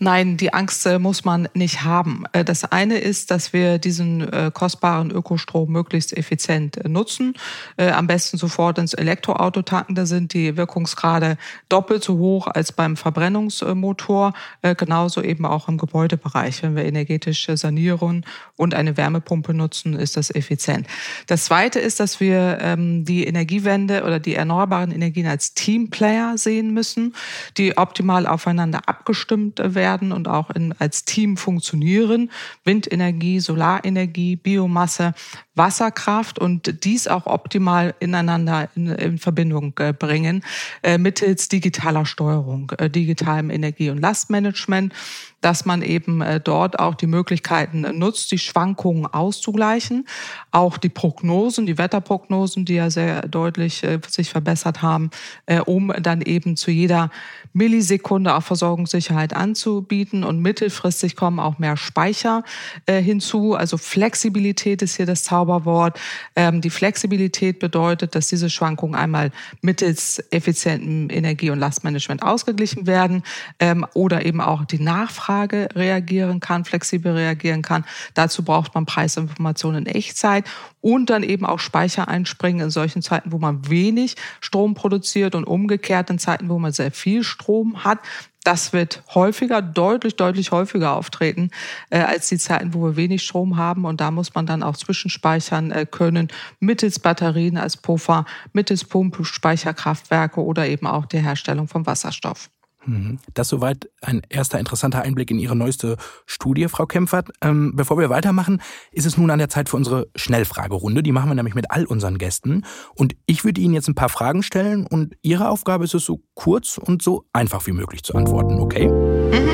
Nein, 0.00 0.36
die 0.36 0.54
Angst 0.54 0.86
äh, 0.86 1.00
muss 1.00 1.24
man 1.24 1.48
nicht 1.54 1.82
haben. 1.82 2.22
Äh, 2.32 2.44
das 2.44 2.64
eine 2.64 2.98
ist, 2.98 3.32
dass 3.32 3.52
wir 3.52 3.78
diesen 3.78 4.32
äh, 4.32 4.52
kostbaren 4.54 5.10
Ökostrom 5.10 5.72
möglichst 5.72 6.16
effizient 6.16 6.88
nutzen. 6.88 7.34
Am 7.76 8.06
besten 8.06 8.38
sofort 8.38 8.78
ins 8.78 8.94
Elektroauto 8.94 9.62
tanken. 9.62 9.94
Da 9.94 10.06
sind 10.06 10.32
die 10.34 10.56
Wirkungsgrade 10.56 11.36
doppelt 11.68 12.04
so 12.04 12.18
hoch 12.18 12.46
als 12.46 12.72
beim 12.72 12.96
Verbrennungsmotor. 12.96 14.32
Genauso 14.76 15.22
eben 15.22 15.44
auch 15.44 15.68
im 15.68 15.78
Gebäudebereich. 15.78 16.62
Wenn 16.62 16.76
wir 16.76 16.84
energetisch 16.84 17.46
sanieren 17.54 18.24
und 18.56 18.74
eine 18.74 18.96
Wärmepumpe 18.96 19.54
nutzen, 19.54 19.94
ist 19.94 20.16
das 20.16 20.34
effizient. 20.34 20.86
Das 21.26 21.44
zweite 21.44 21.78
ist, 21.78 22.00
dass 22.00 22.20
wir 22.20 22.58
ähm, 22.60 23.04
die 23.04 23.24
Energiewende 23.24 24.04
oder 24.04 24.18
die 24.18 24.34
erneuerbaren 24.34 24.90
Energien 24.90 25.26
als 25.26 25.54
Teamplayer 25.54 26.36
sehen 26.36 26.72
müssen, 26.72 27.14
die 27.56 27.76
optimal 27.76 28.26
aufeinander 28.26 28.80
abgestimmt 28.86 29.60
werden 29.62 29.87
werden 29.88 30.12
und 30.12 30.28
auch 30.28 30.50
in, 30.50 30.74
als 30.78 31.04
Team 31.04 31.36
funktionieren. 31.38 32.30
Windenergie, 32.64 33.40
Solarenergie, 33.40 34.36
Biomasse, 34.36 35.14
Wasserkraft 35.54 36.38
und 36.38 36.84
dies 36.84 37.08
auch 37.08 37.26
optimal 37.26 37.94
ineinander 37.98 38.68
in, 38.76 38.88
in 38.88 39.18
Verbindung 39.18 39.72
äh, 39.78 39.92
bringen, 39.92 40.44
äh, 40.82 40.98
mittels 40.98 41.48
digitaler 41.48 42.04
Steuerung, 42.04 42.70
äh, 42.78 42.90
digitalem 42.90 43.50
Energie- 43.50 43.90
und 43.90 44.00
Lastmanagement 44.00 44.92
dass 45.40 45.64
man 45.64 45.82
eben 45.82 46.20
äh, 46.20 46.40
dort 46.40 46.78
auch 46.78 46.94
die 46.94 47.06
Möglichkeiten 47.06 47.82
nutzt, 47.98 48.30
die 48.32 48.38
Schwankungen 48.38 49.06
auszugleichen. 49.06 50.06
Auch 50.50 50.78
die 50.78 50.88
Prognosen, 50.88 51.66
die 51.66 51.78
Wetterprognosen, 51.78 52.64
die 52.64 52.74
ja 52.74 52.90
sehr 52.90 53.22
deutlich 53.22 53.84
äh, 53.84 54.00
sich 54.08 54.30
verbessert 54.30 54.82
haben, 54.82 55.10
äh, 55.46 55.60
um 55.60 55.92
dann 56.00 56.22
eben 56.22 56.56
zu 56.56 56.70
jeder 56.70 57.10
Millisekunde 57.52 58.34
auch 58.34 58.42
Versorgungssicherheit 58.42 59.34
anzu 59.34 59.48
anzubieten 59.58 60.24
und 60.24 60.40
mittelfristig 60.40 61.16
kommen 61.16 61.40
auch 61.40 61.58
mehr 61.58 61.76
Speicher 61.76 62.42
äh, 62.86 63.00
hinzu. 63.02 63.54
Also 63.54 63.76
Flexibilität 63.76 64.82
ist 64.82 64.96
hier 64.96 65.06
das 65.06 65.24
Zauberwort. 65.24 65.98
Ähm, 66.36 66.60
die 66.60 66.70
Flexibilität 66.70 67.58
bedeutet, 67.58 68.14
dass 68.14 68.28
diese 68.28 68.50
Schwankungen 68.50 68.94
einmal 68.94 69.30
mittels 69.62 70.22
effizientem 70.30 71.08
Energie- 71.10 71.50
und 71.50 71.58
Lastmanagement 71.58 72.22
ausgeglichen 72.22 72.86
werden 72.86 73.22
ähm, 73.58 73.86
oder 73.94 74.24
eben 74.24 74.40
auch 74.40 74.64
die 74.64 74.80
Nachfrage 74.80 75.27
reagieren 75.28 76.40
kann, 76.40 76.64
flexibel 76.64 77.12
reagieren 77.12 77.62
kann. 77.62 77.84
Dazu 78.14 78.42
braucht 78.42 78.74
man 78.74 78.86
Preisinformationen 78.86 79.86
in 79.86 79.94
Echtzeit 79.94 80.44
und 80.80 81.10
dann 81.10 81.22
eben 81.22 81.44
auch 81.44 81.58
Speicher 81.58 82.08
einspringen 82.08 82.64
in 82.64 82.70
solchen 82.70 83.02
Zeiten, 83.02 83.32
wo 83.32 83.38
man 83.38 83.68
wenig 83.68 84.16
Strom 84.40 84.74
produziert 84.74 85.34
und 85.34 85.44
umgekehrt 85.44 86.10
in 86.10 86.18
Zeiten, 86.18 86.48
wo 86.48 86.58
man 86.58 86.72
sehr 86.72 86.90
viel 86.90 87.24
Strom 87.24 87.84
hat. 87.84 87.98
Das 88.44 88.72
wird 88.72 89.02
häufiger, 89.14 89.60
deutlich, 89.60 90.16
deutlich 90.16 90.52
häufiger 90.52 90.96
auftreten 90.96 91.50
äh, 91.90 91.98
als 91.98 92.28
die 92.28 92.38
Zeiten, 92.38 92.72
wo 92.72 92.82
wir 92.82 92.96
wenig 92.96 93.22
Strom 93.22 93.56
haben. 93.56 93.84
Und 93.84 94.00
da 94.00 94.10
muss 94.10 94.34
man 94.34 94.46
dann 94.46 94.62
auch 94.62 94.76
zwischenspeichern 94.76 95.70
äh, 95.70 95.84
können, 95.84 96.28
mittels 96.60 96.98
Batterien 96.98 97.58
als 97.58 97.76
Puffer, 97.76 98.24
mittels 98.54 98.84
Pumpspeicherkraftwerke 98.84 100.42
oder 100.42 100.66
eben 100.66 100.86
auch 100.86 101.04
der 101.04 101.20
Herstellung 101.20 101.68
von 101.68 101.84
Wasserstoff. 101.84 102.48
Mhm. 102.88 103.18
Das 103.34 103.48
soweit 103.48 103.90
ein 104.00 104.22
erster 104.30 104.58
interessanter 104.58 105.02
Einblick 105.02 105.30
in 105.30 105.38
Ihre 105.38 105.54
neueste 105.54 105.96
Studie, 106.24 106.68
Frau 106.68 106.86
Kempfert. 106.86 107.28
Ähm, 107.42 107.72
bevor 107.76 107.98
wir 107.98 108.08
weitermachen, 108.08 108.62
ist 108.92 109.04
es 109.04 109.18
nun 109.18 109.30
an 109.30 109.38
der 109.38 109.50
Zeit 109.50 109.68
für 109.68 109.76
unsere 109.76 110.08
Schnellfragerunde. 110.16 111.02
Die 111.02 111.12
machen 111.12 111.28
wir 111.28 111.34
nämlich 111.34 111.54
mit 111.54 111.70
all 111.70 111.84
unseren 111.84 112.16
Gästen. 112.16 112.64
Und 112.94 113.14
ich 113.26 113.44
würde 113.44 113.60
Ihnen 113.60 113.74
jetzt 113.74 113.88
ein 113.88 113.94
paar 113.94 114.08
Fragen 114.08 114.42
stellen 114.42 114.86
und 114.86 115.14
Ihre 115.20 115.50
Aufgabe 115.50 115.84
ist 115.84 115.94
es, 115.94 116.04
so 116.04 116.22
kurz 116.34 116.78
und 116.78 117.02
so 117.02 117.26
einfach 117.32 117.66
wie 117.66 117.72
möglich 117.72 118.02
zu 118.02 118.14
antworten, 118.14 118.58
okay? 118.58 118.88
Mhm. 118.88 119.48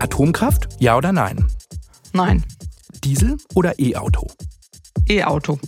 Atomkraft, 0.00 0.68
ja 0.78 0.96
oder 0.96 1.12
nein? 1.12 1.44
Nein. 2.12 2.42
Diesel 3.04 3.36
oder 3.54 3.78
E-Auto? 3.78 4.26
E-Auto. 5.06 5.58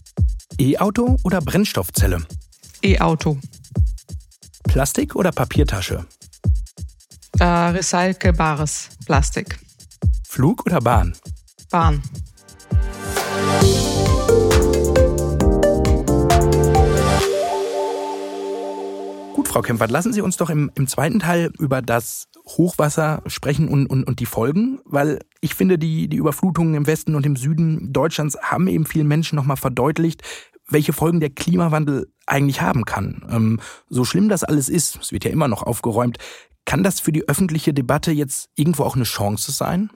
E-Auto 0.58 1.16
oder 1.24 1.40
Brennstoffzelle? 1.40 2.22
E-Auto. 2.82 3.38
Plastik 4.64 5.16
oder 5.16 5.32
Papiertasche? 5.32 6.06
Äh, 7.40 7.44
recycelbares 7.44 8.90
Plastik. 9.04 9.58
Flug 10.28 10.64
oder 10.66 10.80
Bahn? 10.80 11.16
Bahn. 11.70 12.02
Gut, 19.34 19.48
Frau 19.48 19.62
Kempfert, 19.62 19.90
lassen 19.90 20.12
Sie 20.12 20.20
uns 20.20 20.36
doch 20.36 20.50
im, 20.50 20.70
im 20.74 20.86
zweiten 20.86 21.18
Teil 21.18 21.50
über 21.58 21.82
das 21.82 22.28
Hochwasser 22.46 23.22
sprechen 23.26 23.68
und, 23.68 23.86
und, 23.86 24.04
und 24.04 24.20
die 24.20 24.26
Folgen, 24.26 24.80
weil 24.84 25.18
ich 25.40 25.54
finde, 25.54 25.78
die, 25.78 26.08
die 26.08 26.16
Überflutungen 26.16 26.74
im 26.74 26.86
Westen 26.86 27.14
und 27.14 27.26
im 27.26 27.36
Süden 27.36 27.92
Deutschlands 27.92 28.38
haben 28.40 28.68
eben 28.68 28.86
vielen 28.86 29.08
Menschen 29.08 29.36
nochmal 29.36 29.56
verdeutlicht, 29.56 30.22
welche 30.68 30.92
Folgen 30.92 31.20
der 31.20 31.30
Klimawandel 31.30 32.12
eigentlich 32.26 32.60
haben 32.60 32.84
kann. 32.84 33.26
Ähm, 33.30 33.60
so 33.88 34.04
schlimm 34.04 34.28
das 34.28 34.44
alles 34.44 34.68
ist, 34.68 34.98
es 35.00 35.12
wird 35.12 35.24
ja 35.24 35.30
immer 35.30 35.48
noch 35.48 35.62
aufgeräumt, 35.62 36.18
kann 36.64 36.82
das 36.82 37.00
für 37.00 37.12
die 37.12 37.26
öffentliche 37.26 37.72
Debatte 37.72 38.12
jetzt 38.12 38.50
irgendwo 38.54 38.84
auch 38.84 38.94
eine 38.94 39.04
Chance 39.04 39.52
sein? 39.52 39.90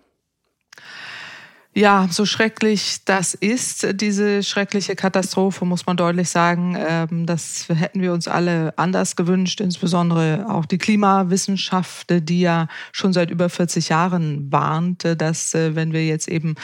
Ja, 1.74 2.06
so 2.10 2.26
schrecklich 2.26 2.98
das 3.06 3.32
ist, 3.32 3.98
diese 3.98 4.42
schreckliche 4.42 4.94
Katastrophe, 4.94 5.64
muss 5.64 5.86
man 5.86 5.96
deutlich 5.96 6.28
sagen. 6.28 6.76
Ähm, 6.78 7.24
das 7.24 7.66
hätten 7.70 8.02
wir 8.02 8.12
uns 8.12 8.28
alle 8.28 8.74
anders 8.76 9.16
gewünscht, 9.16 9.58
insbesondere 9.58 10.44
auch 10.50 10.66
die 10.66 10.76
Klimawissenschaft, 10.76 12.08
die 12.10 12.42
ja 12.42 12.68
schon 12.92 13.14
seit 13.14 13.30
über 13.30 13.48
40 13.48 13.88
Jahren 13.88 14.52
warnte, 14.52 15.16
dass 15.16 15.54
äh, 15.54 15.74
wenn 15.74 15.94
wir 15.94 16.04
jetzt 16.04 16.28
eben 16.28 16.56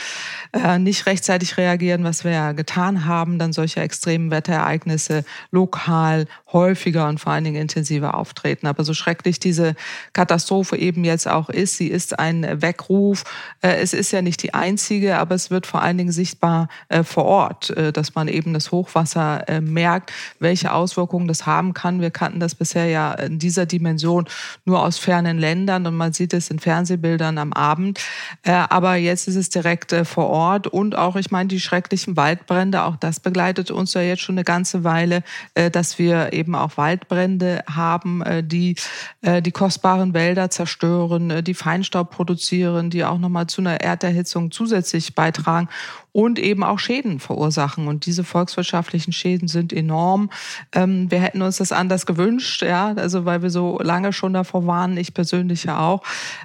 äh, 0.52 0.78
nicht 0.78 1.06
rechtzeitig 1.06 1.56
reagieren, 1.56 2.04
was 2.04 2.24
wir 2.24 2.32
ja 2.32 2.52
getan 2.52 3.06
haben, 3.06 3.38
dann 3.38 3.54
solche 3.54 3.80
extremen 3.80 4.30
Wetterereignisse 4.30 5.24
lokal 5.50 6.26
häufiger 6.52 7.08
und 7.08 7.20
vor 7.20 7.32
allen 7.32 7.44
Dingen 7.44 7.60
intensiver 7.60 8.14
auftreten. 8.14 8.66
Aber 8.66 8.84
so 8.84 8.94
schrecklich 8.94 9.38
diese 9.38 9.74
Katastrophe 10.12 10.76
eben 10.76 11.04
jetzt 11.04 11.28
auch 11.28 11.50
ist, 11.50 11.76
sie 11.76 11.88
ist 11.88 12.18
ein 12.18 12.62
Weckruf. 12.62 13.24
Äh, 13.60 13.76
es 13.76 13.92
ist 13.92 14.12
ja 14.12 14.22
nicht 14.22 14.42
die 14.42 14.54
einzige 14.54 15.18
aber 15.18 15.34
es 15.34 15.50
wird 15.50 15.66
vor 15.66 15.82
allen 15.82 15.98
Dingen 15.98 16.12
sichtbar 16.12 16.68
äh, 16.88 17.02
vor 17.02 17.24
Ort, 17.24 17.70
äh, 17.70 17.92
dass 17.92 18.14
man 18.14 18.28
eben 18.28 18.54
das 18.54 18.72
Hochwasser 18.72 19.44
merkt, 19.60 20.12
welche 20.38 20.72
Auswirkungen 20.72 21.28
das 21.28 21.46
haben 21.46 21.74
kann. 21.74 22.00
Wir 22.00 22.10
kannten 22.10 22.40
das 22.40 22.54
bisher 22.54 22.86
ja 22.86 23.12
in 23.12 23.38
dieser 23.38 23.66
Dimension 23.66 24.26
nur 24.64 24.82
aus 24.82 24.98
fernen 24.98 25.38
Ländern 25.38 25.86
und 25.86 25.96
man 25.96 26.12
sieht 26.12 26.32
es 26.32 26.50
in 26.50 26.58
Fernsehbildern 26.58 27.38
am 27.38 27.52
Abend. 27.52 28.00
Aber 28.44 28.96
jetzt 28.96 29.28
ist 29.28 29.36
es 29.36 29.50
direkt 29.50 29.94
vor 30.04 30.28
Ort 30.28 30.66
und 30.66 30.96
auch, 30.96 31.16
ich 31.16 31.30
meine, 31.30 31.48
die 31.48 31.60
schrecklichen 31.60 32.16
Waldbrände, 32.16 32.82
auch 32.82 32.96
das 32.96 33.20
begleitet 33.20 33.70
uns 33.70 33.94
ja 33.94 34.00
jetzt 34.00 34.22
schon 34.22 34.34
eine 34.34 34.44
ganze 34.44 34.84
Weile, 34.84 35.22
dass 35.72 35.98
wir 35.98 36.32
eben 36.38 36.54
auch 36.54 36.76
Waldbrände 36.76 37.62
haben, 37.68 38.22
die 38.42 38.76
die 39.22 39.50
kostbaren 39.50 40.14
Wälder 40.14 40.50
zerstören, 40.50 41.44
die 41.44 41.54
Feinstaub 41.54 42.10
produzieren, 42.10 42.90
die 42.90 43.04
auch 43.04 43.18
nochmal 43.18 43.48
zu 43.48 43.60
einer 43.60 43.80
Erderhitzung 43.80 44.50
zusätzlich 44.50 45.14
beitragen 45.14 45.68
und 46.18 46.40
eben 46.40 46.64
auch 46.64 46.80
Schäden 46.80 47.20
verursachen. 47.20 47.86
Und 47.86 48.04
diese 48.04 48.24
volkswirtschaftlichen 48.24 49.12
Schäden 49.12 49.46
sind 49.46 49.72
enorm. 49.72 50.30
Ähm, 50.72 51.08
wir 51.12 51.20
hätten 51.20 51.42
uns 51.42 51.58
das 51.58 51.70
anders 51.70 52.06
gewünscht, 52.06 52.62
ja, 52.62 52.88
also 52.88 53.24
weil 53.24 53.42
wir 53.42 53.50
so 53.50 53.78
lange 53.80 54.12
schon 54.12 54.32
davor 54.32 54.66
waren, 54.66 54.96
ich 54.96 55.14
persönlich 55.14 55.62
ja 55.62 55.78
auch, 55.78 56.02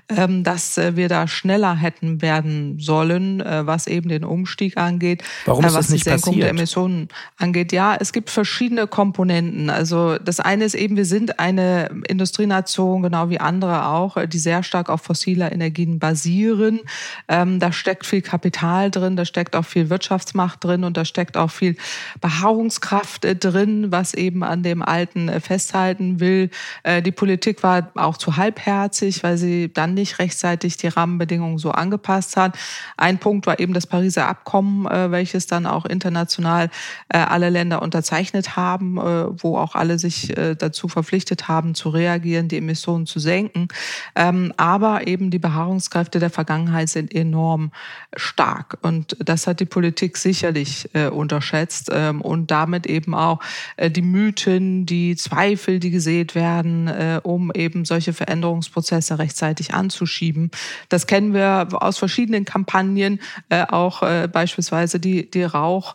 ähm, 0.09 0.43
dass 0.43 0.77
äh, 0.77 0.95
wir 0.95 1.09
da 1.09 1.27
schneller 1.27 1.73
hätten 1.75 2.21
werden 2.21 2.77
sollen, 2.77 3.41
äh, 3.41 3.65
was 3.65 3.87
eben 3.87 4.09
den 4.09 4.23
Umstieg 4.23 4.77
angeht, 4.77 5.23
Warum 5.45 5.65
ist 5.65 5.71
äh, 5.71 5.75
was 5.75 5.87
das 5.87 5.89
nicht 5.89 6.05
die 6.05 6.09
Senkung 6.11 6.33
passiert? 6.33 6.43
der 6.43 6.49
Emissionen 6.51 7.07
angeht. 7.39 7.71
Ja, 7.71 7.97
es 7.99 8.13
gibt 8.13 8.29
verschiedene 8.29 8.85
Komponenten. 8.85 9.71
Also 9.71 10.19
das 10.19 10.39
eine 10.39 10.65
ist 10.65 10.75
eben, 10.75 10.97
wir 10.97 11.05
sind 11.05 11.39
eine 11.39 11.89
Industrienation, 12.07 13.01
genau 13.01 13.31
wie 13.31 13.39
andere 13.39 13.87
auch, 13.87 14.23
die 14.27 14.37
sehr 14.37 14.61
stark 14.61 14.89
auf 14.89 15.01
fossiler 15.01 15.51
Energien 15.51 15.97
basieren. 15.97 16.81
Ähm, 17.27 17.59
da 17.59 17.71
steckt 17.71 18.05
viel 18.05 18.21
Kapital 18.21 18.91
drin, 18.91 19.15
da 19.15 19.25
steckt 19.25 19.55
auch 19.55 19.62
auch 19.63 19.67
viel 19.67 19.89
Wirtschaftsmacht 19.89 20.63
drin 20.63 20.83
und 20.83 20.97
da 20.97 21.05
steckt 21.05 21.37
auch 21.37 21.49
viel 21.49 21.75
Beharrungskraft 22.21 23.25
äh, 23.25 23.35
drin, 23.35 23.91
was 23.91 24.13
eben 24.13 24.43
an 24.43 24.63
dem 24.63 24.81
Alten 24.81 25.29
äh, 25.29 25.39
festhalten 25.39 26.19
will. 26.19 26.49
Äh, 26.83 27.01
die 27.01 27.11
Politik 27.11 27.63
war 27.63 27.89
auch 27.95 28.17
zu 28.17 28.35
halbherzig, 28.37 29.23
weil 29.23 29.37
sie 29.37 29.71
dann 29.73 29.93
nicht 29.93 30.19
rechtzeitig 30.19 30.77
die 30.77 30.87
Rahmenbedingungen 30.87 31.57
so 31.57 31.71
angepasst 31.71 32.35
hat. 32.35 32.57
Ein 32.97 33.17
Punkt 33.19 33.47
war 33.47 33.59
eben 33.59 33.73
das 33.73 33.87
Pariser 33.87 34.27
Abkommen, 34.27 34.85
welches 34.85 35.47
dann 35.47 35.65
auch 35.65 35.85
international 35.85 36.69
alle 37.09 37.49
Länder 37.49 37.81
unterzeichnet 37.81 38.55
haben, 38.55 38.97
wo 38.97 39.57
auch 39.57 39.75
alle 39.75 39.99
sich 39.99 40.33
dazu 40.57 40.87
verpflichtet 40.87 41.47
haben, 41.47 41.75
zu 41.75 41.89
reagieren, 41.89 42.47
die 42.47 42.57
Emissionen 42.57 43.05
zu 43.05 43.19
senken. 43.19 43.67
Ähm, 44.15 44.53
aber 44.57 45.07
eben 45.07 45.29
die 45.29 45.39
Beharrungskräfte 45.39 46.19
der 46.19 46.29
Vergangenheit 46.29 46.89
sind 46.89 47.13
enorm 47.13 47.71
stark. 48.15 48.77
Und 48.81 49.15
das 49.19 49.42
hat 49.47 49.53
hat 49.53 49.59
die 49.59 49.65
Politik 49.65 50.17
sicherlich 50.17 50.89
äh, 50.93 51.09
unterschätzt 51.09 51.91
ähm, 51.93 52.21
und 52.21 52.49
damit 52.49 52.87
eben 52.87 53.13
auch 53.13 53.39
äh, 53.77 53.91
die 53.91 54.01
Mythen, 54.01 54.87
die 54.87 55.15
Zweifel, 55.15 55.79
die 55.79 55.91
gesät 55.91 56.33
werden, 56.33 56.87
äh, 56.87 57.21
um 57.21 57.51
eben 57.53 57.85
solche 57.85 58.13
Veränderungsprozesse 58.13 59.19
rechtzeitig 59.19 59.75
anzuschieben. 59.75 60.49
Das 60.89 61.05
kennen 61.05 61.35
wir 61.35 61.67
aus 61.71 61.99
verschiedenen 61.99 62.45
Kampagnen, 62.45 63.19
äh, 63.49 63.63
auch 63.67 64.01
äh, 64.01 64.27
beispielsweise 64.27 64.99
die, 64.99 65.29
die 65.29 65.43
Rauch, 65.43 65.93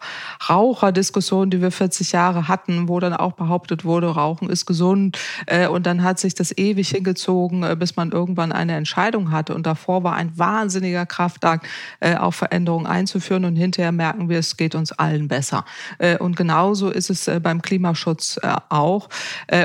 Raucherdiskussion, 0.49 1.51
die 1.51 1.61
wir 1.61 1.73
40 1.73 2.13
Jahre 2.13 2.47
hatten, 2.47 2.89
wo 2.89 3.01
dann 3.01 3.13
auch 3.13 3.33
behauptet 3.33 3.85
wurde, 3.85 4.07
Rauchen 4.07 4.49
ist 4.51 4.67
gesund 4.67 5.19
äh, 5.47 5.67
und 5.67 5.85
dann 5.85 6.05
hat 6.05 6.21
sich 6.21 6.37
das 6.37 6.57
ewig 6.57 6.91
hingezogen, 6.91 7.77
bis 7.77 7.97
man 7.97 8.13
irgendwann 8.13 8.53
eine 8.53 8.77
Entscheidung 8.77 9.33
hatte 9.33 9.53
und 9.57 9.67
davor 9.67 10.05
war 10.05 10.15
ein 10.15 10.39
wahnsinniger 10.39 11.07
Kraftakt, 11.07 11.67
auch 12.01 12.35
Veränderungen 12.35 12.87
einzuführen 12.87 13.38
und 13.45 13.57
hinterher 13.57 13.93
merken 13.93 14.29
wir, 14.29 14.39
es 14.39 14.57
geht 14.57 14.75
uns 14.75 14.93
allen 14.93 15.29
besser. 15.29 15.65
Äh, 15.99 16.19
und 16.19 16.37
genauso 16.37 16.91
ist 16.91 17.11
es 17.11 17.29
äh, 17.29 17.41
beim 17.41 17.63
Klimaschutz 17.63 18.39
äh, 18.43 18.55
auch. 18.69 19.09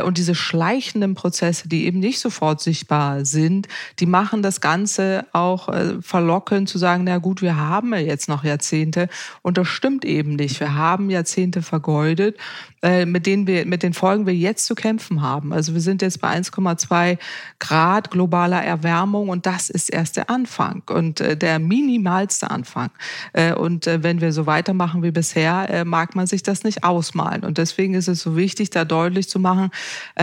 Und 0.05 0.17
diese 0.17 0.35
schleichenden 0.35 1.15
Prozesse, 1.15 1.67
die 1.67 1.85
eben 1.85 1.99
nicht 1.99 2.19
sofort 2.19 2.61
sichtbar 2.61 3.25
sind, 3.25 3.67
die 3.99 4.05
machen 4.05 4.41
das 4.41 4.61
Ganze 4.61 5.25
auch 5.33 5.69
verlockend 6.01 6.69
zu 6.69 6.77
sagen, 6.77 7.03
na 7.03 7.17
gut, 7.17 7.41
wir 7.41 7.57
haben 7.57 7.93
jetzt 7.93 8.29
noch 8.29 8.43
Jahrzehnte 8.43 9.09
und 9.41 9.57
das 9.57 9.67
stimmt 9.67 10.05
eben 10.05 10.35
nicht. 10.35 10.59
Wir 10.59 10.75
haben 10.75 11.09
Jahrzehnte 11.09 11.61
vergeudet 11.61 12.37
äh, 12.83 13.05
mit 13.05 13.25
denen 13.25 13.47
wir, 13.47 13.65
mit 13.65 13.81
den 13.81 13.93
Folgen 13.93 14.27
wir 14.27 14.35
jetzt 14.35 14.65
zu 14.65 14.75
kämpfen 14.75 15.21
haben. 15.21 15.53
Also 15.53 15.73
wir 15.73 15.79
sind 15.79 16.01
jetzt 16.01 16.19
bei 16.19 16.27
1,2 16.27 17.17
Grad 17.59 18.11
globaler 18.11 18.61
Erwärmung 18.61 19.29
und 19.29 19.45
das 19.45 19.69
ist 19.69 19.89
erst 19.89 20.17
der 20.17 20.29
Anfang 20.29 20.83
und 20.89 21.21
äh, 21.21 21.37
der 21.37 21.59
minimalste 21.59 22.51
Anfang. 22.51 22.89
Äh, 23.31 23.53
und 23.53 23.85
wenn 23.85 24.19
wir 24.19 24.33
so 24.33 24.45
weitermachen 24.45 25.01
wie 25.01 25.11
bisher, 25.11 25.85
mag 25.85 26.15
man 26.15 26.27
sich 26.27 26.43
das 26.43 26.63
nicht 26.63 26.83
ausmalen. 26.83 27.43
Und 27.43 27.57
deswegen 27.57 27.93
ist 27.93 28.07
es 28.07 28.21
so 28.21 28.35
wichtig, 28.35 28.69
da 28.69 28.83
deutlich 28.83 29.29
zu 29.29 29.39
machen, 29.39 29.71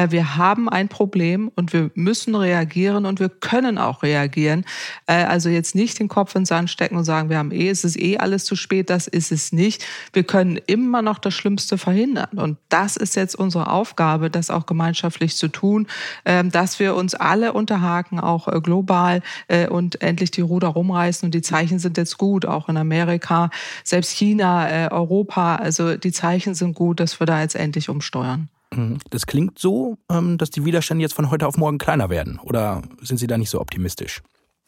wir 0.09 0.37
haben 0.37 0.69
ein 0.69 0.89
Problem 0.89 1.51
und 1.55 1.73
wir 1.73 1.91
müssen 1.95 2.35
reagieren 2.35 3.07
und 3.07 3.21
wir 3.21 3.29
können 3.29 3.79
auch 3.79 4.03
reagieren. 4.03 4.65
Also 5.07 5.49
jetzt 5.49 5.75
nicht 5.75 5.99
den 5.99 6.09
Kopf 6.09 6.35
ins 6.35 6.49
Sand 6.49 6.71
stecken 6.71 6.97
und 6.97 7.05
sagen, 7.05 7.31
wir 7.31 7.39
haben 7.39 7.53
eh, 7.53 7.69
es 7.69 7.85
ist 7.85 7.99
eh 7.99 8.19
alles 8.19 8.45
zu 8.45 8.57
spät. 8.57 8.91
Das 8.91 9.07
ist 9.07 9.33
es 9.33 9.53
nicht. 9.53 9.85
Wir 10.13 10.25
können 10.25 10.59
immer 10.67 11.03
noch 11.03 11.19
das 11.19 11.35
Schlimmste 11.35 11.79
verhindern. 11.79 12.31
Und 12.37 12.50
und 12.51 12.59
das 12.69 12.97
ist 12.97 13.15
jetzt 13.15 13.37
unsere 13.37 13.71
Aufgabe, 13.71 14.29
das 14.29 14.51
auch 14.51 14.67
gemeinschaftlich 14.67 15.37
zu 15.37 15.47
tun, 15.47 15.87
ähm, 16.25 16.51
dass 16.51 16.81
wir 16.81 16.97
uns 16.97 17.15
alle 17.15 17.53
unterhaken, 17.53 18.19
auch 18.19 18.49
äh, 18.49 18.61
global 18.61 19.23
äh, 19.47 19.69
und 19.69 20.03
endlich 20.03 20.33
die 20.33 20.41
Ruder 20.41 20.67
rumreißen. 20.67 21.29
Und 21.29 21.33
die 21.33 21.43
Zeichen 21.43 21.79
sind 21.79 21.97
jetzt 21.97 22.19
gut, 22.19 22.47
auch 22.47 22.69
in 22.69 22.77
Amerika, 22.77 23.51
selbst 23.85 24.11
China, 24.11 24.69
äh, 24.69 24.89
Europa. 24.91 25.57
Also 25.57 25.97
die 25.97 26.11
Zeichen 26.11 26.57
sind 26.57 26.75
gut, 26.75 26.99
dass 26.99 27.21
wir 27.21 27.27
da 27.27 27.41
jetzt 27.41 27.55
endlich 27.55 27.89
umsteuern. 27.89 28.49
Mhm. 28.75 28.99
Das 29.11 29.27
klingt 29.27 29.61
so, 29.61 29.97
ähm, 30.11 30.37
dass 30.37 30.51
die 30.51 30.65
Widerstände 30.65 31.03
jetzt 31.03 31.15
von 31.15 31.31
heute 31.31 31.47
auf 31.47 31.57
morgen 31.57 31.79
kleiner 31.79 32.11
werden. 32.11 32.41
Oder 32.43 32.83
sind 33.01 33.19
Sie 33.19 33.29
da 33.29 33.39
nicht 33.39 33.51
so 33.51 33.61
optimistisch? 33.61 34.23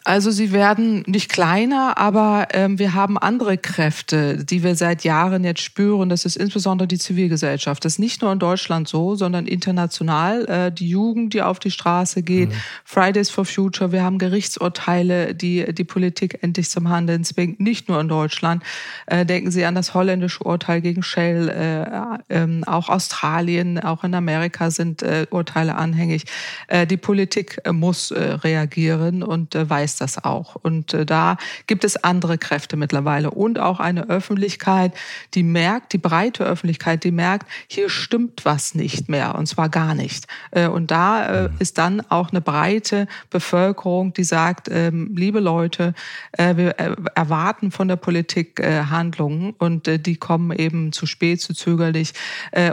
Also 0.04 0.30
sie 0.30 0.52
werden 0.52 1.04
nicht 1.06 1.30
kleiner, 1.30 1.96
aber 1.96 2.48
ähm, 2.52 2.78
wir 2.78 2.94
haben 2.94 3.18
andere 3.18 3.56
Kräfte, 3.56 4.44
die 4.44 4.62
wir 4.62 4.74
seit 4.74 5.04
Jahren 5.04 5.44
jetzt 5.44 5.60
spüren. 5.60 6.08
Das 6.08 6.24
ist 6.24 6.36
insbesondere 6.36 6.88
die 6.88 6.98
Zivilgesellschaft. 6.98 7.84
Das 7.84 7.94
ist 7.94 7.98
nicht 7.98 8.22
nur 8.22 8.32
in 8.32 8.38
Deutschland 8.38 8.88
so, 8.88 9.14
sondern 9.14 9.46
international. 9.46 10.46
Äh, 10.46 10.72
die 10.72 10.88
Jugend, 10.88 11.34
die 11.34 11.42
auf 11.42 11.58
die 11.58 11.70
Straße 11.70 12.22
geht, 12.22 12.50
mhm. 12.50 12.54
Fridays 12.84 13.30
for 13.30 13.44
Future. 13.44 13.92
Wir 13.92 14.02
haben 14.02 14.18
Gerichtsurteile, 14.18 15.34
die 15.34 15.72
die 15.72 15.84
Politik 15.84 16.38
endlich 16.42 16.70
zum 16.70 16.88
Handeln 16.88 17.24
zwingt. 17.24 17.60
Nicht 17.60 17.88
nur 17.88 18.00
in 18.00 18.08
Deutschland. 18.08 18.62
Äh, 19.06 19.24
denken 19.24 19.50
Sie 19.50 19.64
an 19.64 19.74
das 19.74 19.94
holländische 19.94 20.42
Urteil 20.42 20.80
gegen 20.80 21.02
Shell. 21.02 21.48
Äh, 21.48 22.42
äh, 22.42 22.62
auch 22.66 22.88
Australien, 22.88 23.78
auch 23.78 24.04
in 24.04 24.14
Amerika 24.14 24.70
sind 24.70 25.02
äh, 25.02 25.26
Urteile 25.30 25.76
anhängig. 25.76 26.24
Äh, 26.68 26.86
die 26.86 26.96
Politik 26.96 27.60
äh, 27.64 27.72
muss 27.72 28.12
reagieren 28.12 29.22
und 29.22 29.54
weiß 29.54 29.91
weiß 29.92 29.96
das 29.96 30.24
auch. 30.24 30.57
Und 30.57 30.94
äh, 30.94 31.05
da 31.07 31.37
gibt 31.66 31.85
es 31.85 32.02
andere 32.02 32.38
Kräfte 32.38 32.76
mittlerweile 32.76 33.31
und 33.31 33.59
auch 33.59 33.81
eine 33.81 34.09
Öffentlichkeit, 34.09 34.92
die 35.35 35.42
merkt, 35.42 35.92
die 35.92 35.98
breite 35.98 36.44
Öffentlichkeit, 36.44 37.05
die 37.05 37.11
merkt, 37.11 37.48
hier 37.68 37.88
stimmt 37.88 38.44
was 38.44 38.74
nicht 38.74 39.09
mehr 39.09 39.35
und 39.35 39.46
zwar 39.46 39.68
gar 39.68 39.94
nicht. 39.94 40.26
Äh, 40.50 40.68
und 40.68 40.90
da 40.90 41.44
äh, 41.46 41.50
ist 41.59 41.78
dann 41.78 42.02
auch 42.09 42.31
eine 42.31 42.40
breite 42.40 43.07
Bevölkerung, 43.31 44.12
die 44.12 44.24
sagt, 44.24 44.68
ähm, 44.70 45.11
liebe 45.14 45.40
Leute, 45.40 45.94
wir 46.37 46.70
erwarten 47.14 47.70
von 47.70 47.88
der 47.88 47.96
Politik 47.96 48.62
Handlungen 48.62 49.55
und 49.59 49.87
die 50.07 50.16
kommen 50.16 50.57
eben 50.57 50.92
zu 50.92 51.07
spät, 51.07 51.40
zu 51.40 51.55
zögerlich 51.55 52.12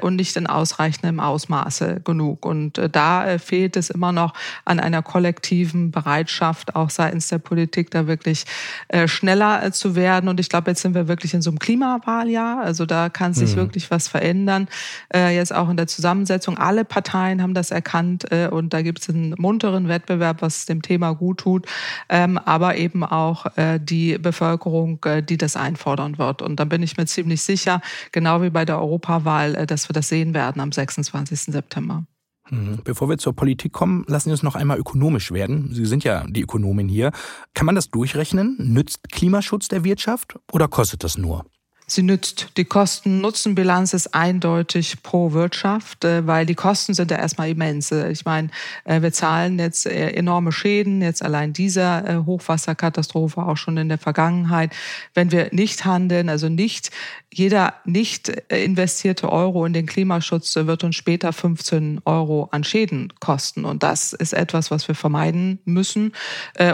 und 0.02 0.16
nicht 0.16 0.36
in 0.38 0.48
ausreichendem 0.48 1.20
Ausmaße 1.20 2.02
genug. 2.04 2.46
Und 2.46 2.80
da 2.92 3.38
fehlt 3.38 3.76
es 3.76 3.90
immer 3.90 4.12
noch 4.12 4.34
an 4.66 4.80
einer 4.80 5.02
kollektiven 5.02 5.92
Bereitschaft, 5.92 6.76
auch 6.76 6.90
seitens 6.90 7.09
seitens 7.10 7.28
der 7.28 7.40
Politik, 7.40 7.90
da 7.90 8.08
wirklich 8.08 8.46
äh, 8.90 9.08
schneller 9.08 9.64
äh, 9.64 9.72
zu 9.72 9.96
werden. 9.96 10.30
Und 10.30 10.40
ich 10.40 10.50
glaube, 10.50 10.70
jetzt 10.70 10.82
sind 10.82 10.94
wir 10.94 11.08
wirklich 11.08 11.34
in 11.34 11.42
so 11.42 11.50
einem 11.50 11.58
Klimawahljahr. 11.58 12.62
Also 12.62 12.86
da 12.86 13.10
kann 13.10 13.34
sich 13.34 13.54
mhm. 13.56 13.62
wirklich 13.62 13.90
was 13.90 14.08
verändern. 14.08 14.68
Äh, 15.14 15.36
jetzt 15.36 15.54
auch 15.54 15.70
in 15.70 15.78
der 15.78 15.88
Zusammensetzung. 15.88 16.58
Alle 16.58 16.86
Parteien 16.86 17.42
haben 17.42 17.54
das 17.54 17.72
erkannt 17.72 18.26
und 18.52 18.74
da 18.74 18.82
gibt 18.82 19.00
es 19.00 19.10
einen 19.10 19.34
munteren 19.38 19.88
Wettbewerb, 19.88 20.42
was 20.42 20.66
dem 20.66 20.82
Thema 20.82 21.14
gut 21.14 21.40
tut. 21.40 21.66
Ähm, 22.10 22.38
aber 22.38 22.76
eben 22.76 23.04
auch 23.04 23.46
die 23.80 24.18
Bevölkerung, 24.18 25.00
die 25.28 25.38
das 25.38 25.56
einfordern 25.56 26.18
wird. 26.18 26.42
Und 26.42 26.60
da 26.60 26.66
bin 26.66 26.84
ich 26.84 26.98
mir 26.98 27.06
ziemlich 27.06 27.42
sicher, 27.42 27.82
genau 28.12 28.42
wie 28.42 28.50
bei 28.50 28.66
der 28.66 28.80
Europawahl, 28.80 29.66
dass 29.66 29.90
wir 29.90 29.94
das 29.94 30.10
sehen 30.10 30.34
werden 30.34 30.62
am 30.62 30.72
26. 30.72 31.54
September. 31.54 32.04
Mhm. 32.50 32.80
Bevor 32.84 33.10
wir 33.10 33.18
zur 33.18 33.34
Politik 33.34 33.74
kommen, 33.74 34.06
lassen 34.08 34.30
Sie 34.30 34.34
uns 34.34 34.44
noch 34.44 34.56
einmal 34.56 34.78
ökonomisch 34.78 35.32
werden. 35.32 35.70
Sie 35.74 35.86
sind 35.86 36.04
ja 36.04 36.26
die 36.28 36.42
Ökonomin 36.42 36.88
hier. 36.88 37.12
Kann 37.54 37.66
man 37.66 37.76
das 37.76 37.90
durchrechnen? 37.90 38.56
Nützt 38.60 39.10
Klimaschutz 39.12 39.68
der 39.68 39.84
Wirtschaft 39.84 40.36
oder 40.52 40.68
kostet 40.68 41.04
das 41.04 41.18
nur? 41.18 41.46
Sie 41.92 42.04
nützt. 42.04 42.50
Die 42.58 42.66
Kosten-Nutzen-Bilanz 42.66 43.94
ist 43.94 44.14
eindeutig 44.14 45.02
pro 45.02 45.34
Wirtschaft, 45.34 46.06
äh, 46.06 46.28
weil 46.28 46.46
die 46.46 46.56
Kosten 46.56 46.94
sind 46.94 47.10
ja 47.10 47.18
erstmal 47.18 47.50
immens. 47.50 47.92
Ich 47.92 48.26
meine, 48.26 48.50
äh, 48.86 49.02
wir 49.02 49.12
zahlen 49.12 49.58
jetzt 49.58 49.88
äh, 49.88 50.12
enorme 50.12 50.52
Schäden, 50.52 51.02
jetzt 51.02 51.24
allein 51.24 51.52
dieser 51.52 52.26
Hochwasserkatastrophe, 52.26 53.42
auch 53.42 53.58
schon 53.58 53.78
in 53.78 53.90
der 53.90 53.98
Vergangenheit. 53.98 54.72
Wenn 55.14 55.32
wir 55.32 55.50
nicht 55.52 55.86
handeln, 55.86 56.30
also 56.30 56.48
nicht 56.48 56.92
jeder 57.32 57.76
nicht 57.86 58.30
investierte 58.50 59.32
Euro 59.32 59.66
in 59.66 59.74
den 59.74 59.86
Klimaschutz 59.86 60.56
wird 60.56 60.84
uns 60.84 60.96
später 60.96 61.32
15 61.32 62.02
Euro 62.06 62.50
an 62.52 62.64
Schäden 62.64 63.14
kosten. 63.20 63.66
Und 63.66 63.84
das 63.84 64.14
ist 64.14 64.34
etwas, 64.34 64.72
was 64.72 64.88
wir 64.88 64.96
vermeiden 64.96 65.60
müssen. 65.64 66.14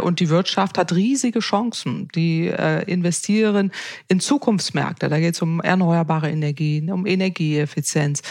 Und 0.01 0.21
die 0.21 0.29
Wirtschaft 0.29 0.77
hat 0.77 0.93
riesige 0.93 1.39
Chancen. 1.39 2.07
Die 2.15 2.47
investieren 2.87 3.71
in 4.07 4.21
Zukunftsmärkte. 4.21 5.09
Da 5.09 5.19
geht 5.19 5.35
es 5.35 5.41
um 5.41 5.59
erneuerbare 5.59 6.29
Energien, 6.29 6.89
um 6.89 7.05
Energieeffizienz, 7.05 8.21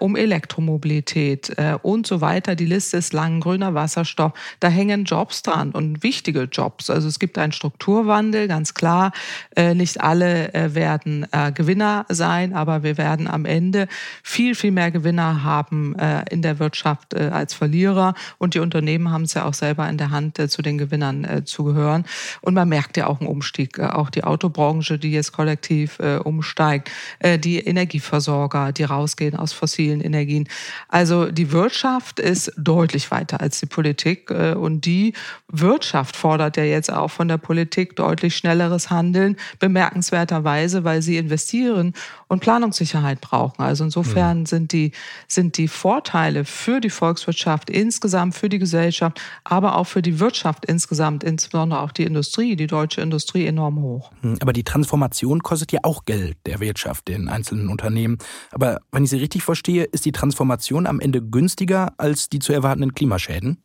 um 0.00 0.16
Elektromobilität 0.16 1.56
und 1.82 2.06
so 2.06 2.20
weiter. 2.20 2.56
Die 2.56 2.66
Liste 2.66 2.98
ist 2.98 3.14
lang. 3.14 3.40
Grüner 3.40 3.72
Wasserstoff. 3.72 4.32
Da 4.60 4.68
hängen 4.68 5.04
Jobs 5.04 5.42
dran 5.42 5.70
und 5.70 6.02
wichtige 6.02 6.42
Jobs. 6.42 6.90
Also 6.90 7.08
es 7.08 7.18
gibt 7.18 7.38
einen 7.38 7.52
Strukturwandel, 7.52 8.48
ganz 8.48 8.74
klar. 8.74 9.12
Nicht 9.56 10.02
alle 10.02 10.50
werden 10.74 11.26
Gewinner 11.54 12.06
sein, 12.08 12.52
aber 12.52 12.82
wir 12.82 12.98
werden 12.98 13.28
am 13.28 13.44
Ende 13.44 13.88
viel, 14.22 14.54
viel 14.54 14.70
mehr 14.70 14.90
Gewinner 14.90 15.44
haben 15.44 15.96
äh, 15.98 16.24
in 16.30 16.42
der 16.42 16.58
Wirtschaft 16.58 17.14
äh, 17.14 17.30
als 17.32 17.54
Verlierer. 17.54 18.14
Und 18.38 18.54
die 18.54 18.58
Unternehmen 18.58 19.10
haben 19.10 19.22
es 19.22 19.34
ja 19.34 19.44
auch 19.44 19.54
selber 19.54 19.88
in 19.88 19.98
der 19.98 20.10
Hand, 20.10 20.38
äh, 20.38 20.48
zu 20.48 20.62
den 20.62 20.78
Gewinnern 20.78 21.24
äh, 21.24 21.44
zu 21.44 21.64
gehören. 21.64 22.04
Und 22.40 22.54
man 22.54 22.68
merkt 22.68 22.96
ja 22.96 23.06
auch 23.06 23.20
einen 23.20 23.28
Umstieg. 23.28 23.78
Äh, 23.78 23.86
auch 23.86 24.10
die 24.10 24.24
Autobranche, 24.24 24.98
die 24.98 25.12
jetzt 25.12 25.32
kollektiv 25.32 25.98
äh, 25.98 26.16
umsteigt, 26.16 26.90
äh, 27.18 27.38
die 27.38 27.58
Energieversorger, 27.58 28.72
die 28.72 28.84
rausgehen 28.84 29.36
aus 29.36 29.52
fossilen 29.52 30.00
Energien. 30.00 30.48
Also 30.88 31.30
die 31.30 31.52
Wirtschaft 31.52 32.20
ist 32.20 32.52
deutlich 32.56 33.10
weiter 33.10 33.40
als 33.40 33.60
die 33.60 33.66
Politik. 33.66 34.30
Äh, 34.30 34.54
und 34.54 34.84
die 34.84 35.12
Wirtschaft 35.48 36.16
fordert 36.16 36.56
ja 36.56 36.64
jetzt 36.64 36.92
auch 36.92 37.08
von 37.08 37.28
der 37.28 37.38
Politik 37.38 37.96
deutlich 37.96 38.36
schnelleres 38.36 38.90
Handeln, 38.90 39.36
bemerkenswerterweise, 39.58 40.84
weil 40.84 41.02
sie 41.02 41.16
investiert 41.16 41.43
investieren 41.44 41.92
und 42.28 42.40
Planungssicherheit 42.40 43.20
brauchen. 43.20 43.62
Also 43.62 43.84
insofern 43.84 44.40
mhm. 44.40 44.46
sind 44.46 44.72
die, 44.72 44.92
sind 45.28 45.58
die 45.58 45.68
Vorteile 45.68 46.44
für 46.44 46.80
die 46.80 46.90
Volkswirtschaft 46.90 47.70
insgesamt, 47.70 48.34
für 48.34 48.48
die 48.48 48.58
Gesellschaft, 48.58 49.20
aber 49.44 49.76
auch 49.76 49.84
für 49.84 50.02
die 50.02 50.20
Wirtschaft 50.20 50.64
insgesamt, 50.64 51.24
insbesondere 51.24 51.80
auch 51.80 51.92
die 51.92 52.04
Industrie, 52.04 52.56
die 52.56 52.66
deutsche 52.66 53.00
Industrie 53.00 53.46
enorm 53.46 53.80
hoch. 53.82 54.10
Hm, 54.22 54.36
aber 54.40 54.52
die 54.52 54.64
Transformation 54.64 55.42
kostet 55.42 55.72
ja 55.72 55.80
auch 55.82 56.04
Geld 56.04 56.36
der 56.46 56.60
Wirtschaft, 56.60 57.08
den 57.08 57.28
einzelnen 57.28 57.68
Unternehmen. 57.68 58.18
Aber 58.50 58.80
wenn 58.92 59.04
ich 59.04 59.10
Sie 59.10 59.18
richtig 59.18 59.42
verstehe, 59.42 59.84
ist 59.84 60.04
die 60.04 60.12
Transformation 60.12 60.86
am 60.86 61.00
Ende 61.00 61.22
günstiger 61.22 61.92
als 61.98 62.28
die 62.28 62.38
zu 62.38 62.52
erwartenden 62.52 62.94
Klimaschäden? 62.94 63.63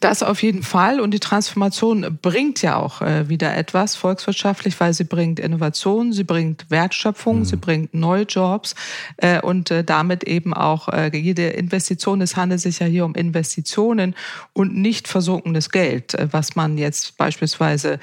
Das 0.00 0.22
auf 0.22 0.42
jeden 0.42 0.62
Fall. 0.62 1.00
Und 1.00 1.12
die 1.12 1.20
Transformation 1.20 2.18
bringt 2.20 2.62
ja 2.62 2.76
auch 2.76 3.00
äh, 3.00 3.28
wieder 3.28 3.56
etwas 3.56 3.96
volkswirtschaftlich, 3.96 4.78
weil 4.78 4.92
sie 4.92 5.04
bringt 5.04 5.40
Innovation, 5.40 6.12
sie 6.12 6.24
bringt 6.24 6.70
Wertschöpfung, 6.70 7.40
mhm. 7.40 7.44
sie 7.44 7.56
bringt 7.56 7.94
neue 7.94 8.24
Jobs 8.24 8.74
äh, 9.16 9.40
und 9.40 9.70
äh, 9.70 9.84
damit 9.84 10.24
eben 10.24 10.52
auch 10.52 10.88
jede 11.12 11.48
Investition. 11.48 12.20
Es 12.20 12.36
handelt 12.36 12.60
sich 12.60 12.78
ja 12.78 12.86
hier 12.86 13.04
um 13.04 13.14
Investitionen 13.14 14.14
und 14.52 14.76
nicht 14.76 15.08
versunkenes 15.08 15.70
Geld, 15.70 16.16
was 16.30 16.56
man 16.56 16.78
jetzt 16.78 17.16
beispielsweise 17.16 17.98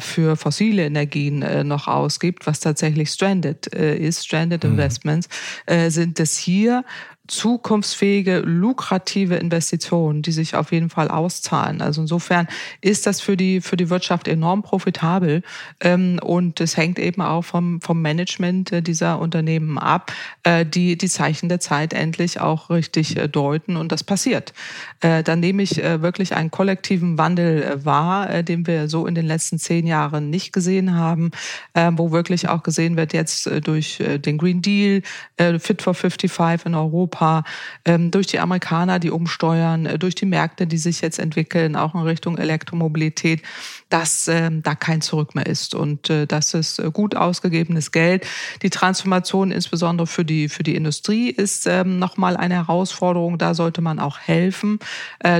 für 0.00 0.36
fossile 0.36 0.84
Energien 0.84 1.66
noch 1.66 1.88
ausgibt, 1.88 2.46
was 2.46 2.60
tatsächlich 2.60 3.10
stranded 3.10 3.66
ist, 3.66 4.26
stranded 4.26 4.64
mhm. 4.64 4.72
Investments, 4.72 5.28
sind 5.88 6.20
es 6.20 6.36
hier 6.36 6.84
zukunftsfähige, 7.28 8.40
lukrative 8.40 9.36
Investitionen, 9.36 10.22
die 10.22 10.32
sich 10.32 10.56
auf 10.56 10.72
jeden 10.72 10.90
Fall 10.90 11.08
auszahlen. 11.08 11.82
Also 11.82 12.00
insofern 12.00 12.48
ist 12.80 13.06
das 13.06 13.20
für 13.20 13.36
die, 13.36 13.60
für 13.60 13.76
die 13.76 13.90
Wirtschaft 13.90 14.26
enorm 14.26 14.62
profitabel. 14.62 15.42
Ähm, 15.80 16.18
und 16.22 16.60
es 16.60 16.76
hängt 16.76 16.98
eben 16.98 17.22
auch 17.22 17.42
vom, 17.42 17.80
vom 17.80 18.02
Management 18.02 18.72
äh, 18.72 18.82
dieser 18.82 19.20
Unternehmen 19.20 19.78
ab, 19.78 20.12
äh, 20.42 20.64
die 20.64 20.96
die 20.96 21.08
Zeichen 21.08 21.48
der 21.48 21.60
Zeit 21.60 21.92
endlich 21.92 22.40
auch 22.40 22.70
richtig 22.70 23.16
äh, 23.16 23.28
deuten. 23.28 23.76
Und 23.76 23.92
das 23.92 24.02
passiert. 24.02 24.52
Dann 25.00 25.40
nehme 25.40 25.62
ich 25.62 25.76
wirklich 25.76 26.34
einen 26.34 26.50
kollektiven 26.50 27.18
Wandel 27.18 27.84
wahr, 27.84 28.42
den 28.42 28.66
wir 28.66 28.88
so 28.88 29.06
in 29.06 29.14
den 29.14 29.26
letzten 29.26 29.58
zehn 29.58 29.86
Jahren 29.86 30.30
nicht 30.30 30.52
gesehen 30.52 30.96
haben, 30.96 31.30
wo 31.74 32.10
wirklich 32.10 32.48
auch 32.48 32.64
gesehen 32.64 32.96
wird, 32.96 33.12
jetzt 33.12 33.48
durch 33.64 33.98
den 33.98 34.38
Green 34.38 34.60
Deal, 34.60 35.02
Fit 35.58 35.82
for 35.82 35.94
55 35.94 36.66
in 36.66 36.74
Europa, 36.74 37.17
Europa, 37.18 37.44
ähm, 37.84 38.10
durch 38.10 38.26
die 38.26 38.38
Amerikaner, 38.38 38.98
die 38.98 39.10
umsteuern, 39.10 39.86
äh, 39.86 39.98
durch 39.98 40.14
die 40.14 40.26
Märkte, 40.26 40.66
die 40.66 40.78
sich 40.78 41.00
jetzt 41.00 41.18
entwickeln, 41.18 41.76
auch 41.76 41.94
in 41.94 42.02
Richtung 42.02 42.38
Elektromobilität, 42.38 43.42
dass 43.88 44.28
ähm, 44.28 44.62
da 44.62 44.74
kein 44.74 45.00
Zurück 45.00 45.34
mehr 45.34 45.46
ist. 45.46 45.74
Und 45.74 46.10
äh, 46.10 46.26
das 46.26 46.54
ist 46.54 46.78
äh, 46.78 46.90
gut 46.92 47.14
ausgegebenes 47.14 47.92
Geld. 47.92 48.26
Die 48.62 48.70
Transformation 48.70 49.50
insbesondere 49.50 50.06
für 50.06 50.24
die, 50.24 50.48
für 50.48 50.62
die 50.62 50.74
Industrie 50.74 51.30
ist 51.30 51.66
ähm, 51.66 51.98
nochmal 51.98 52.36
eine 52.36 52.54
Herausforderung. 52.54 53.38
Da 53.38 53.54
sollte 53.54 53.80
man 53.80 53.98
auch 53.98 54.18
helfen 54.18 54.78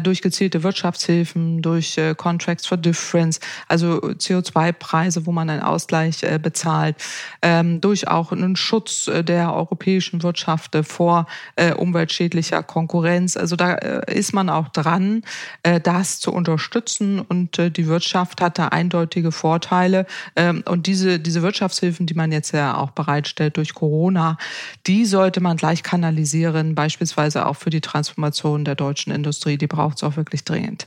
durch 0.02 0.22
gezielte 0.22 0.62
Wirtschaftshilfen, 0.62 1.62
durch 1.62 2.00
Contracts 2.16 2.66
for 2.66 2.76
Difference, 2.76 3.40
also 3.68 3.98
CO2-Preise, 3.98 5.26
wo 5.26 5.32
man 5.32 5.50
einen 5.50 5.62
Ausgleich 5.62 6.24
bezahlt, 6.42 6.96
ähm, 7.42 7.80
durch 7.80 8.08
auch 8.08 8.32
einen 8.32 8.56
Schutz 8.56 9.04
der 9.06 9.54
europäischen 9.54 10.22
Wirtschaft 10.22 10.76
vor 10.82 11.26
äh, 11.68 11.74
umweltschädlicher 11.74 12.62
Konkurrenz. 12.62 13.36
Also 13.36 13.56
da 13.56 13.74
äh, 13.74 14.14
ist 14.14 14.32
man 14.32 14.48
auch 14.48 14.68
dran, 14.68 15.22
äh, 15.62 15.80
das 15.80 16.20
zu 16.20 16.32
unterstützen 16.32 17.20
und 17.20 17.58
äh, 17.58 17.70
die 17.70 17.86
Wirtschaft 17.86 18.40
hat 18.40 18.58
da 18.58 18.68
eindeutige 18.68 19.32
Vorteile. 19.32 20.06
Ähm, 20.36 20.62
und 20.66 20.86
diese, 20.86 21.18
diese 21.18 21.42
Wirtschaftshilfen, 21.42 22.06
die 22.06 22.14
man 22.14 22.32
jetzt 22.32 22.52
ja 22.52 22.76
auch 22.76 22.90
bereitstellt 22.90 23.56
durch 23.56 23.74
Corona, 23.74 24.36
die 24.86 25.04
sollte 25.04 25.40
man 25.40 25.56
gleich 25.56 25.82
kanalisieren, 25.82 26.74
beispielsweise 26.74 27.46
auch 27.46 27.56
für 27.56 27.70
die 27.70 27.80
Transformation 27.80 28.64
der 28.64 28.74
deutschen 28.74 29.12
Industrie. 29.12 29.58
Die 29.58 29.66
braucht 29.66 29.98
es 29.98 30.02
auch 30.02 30.16
wirklich 30.16 30.44
dringend. 30.44 30.86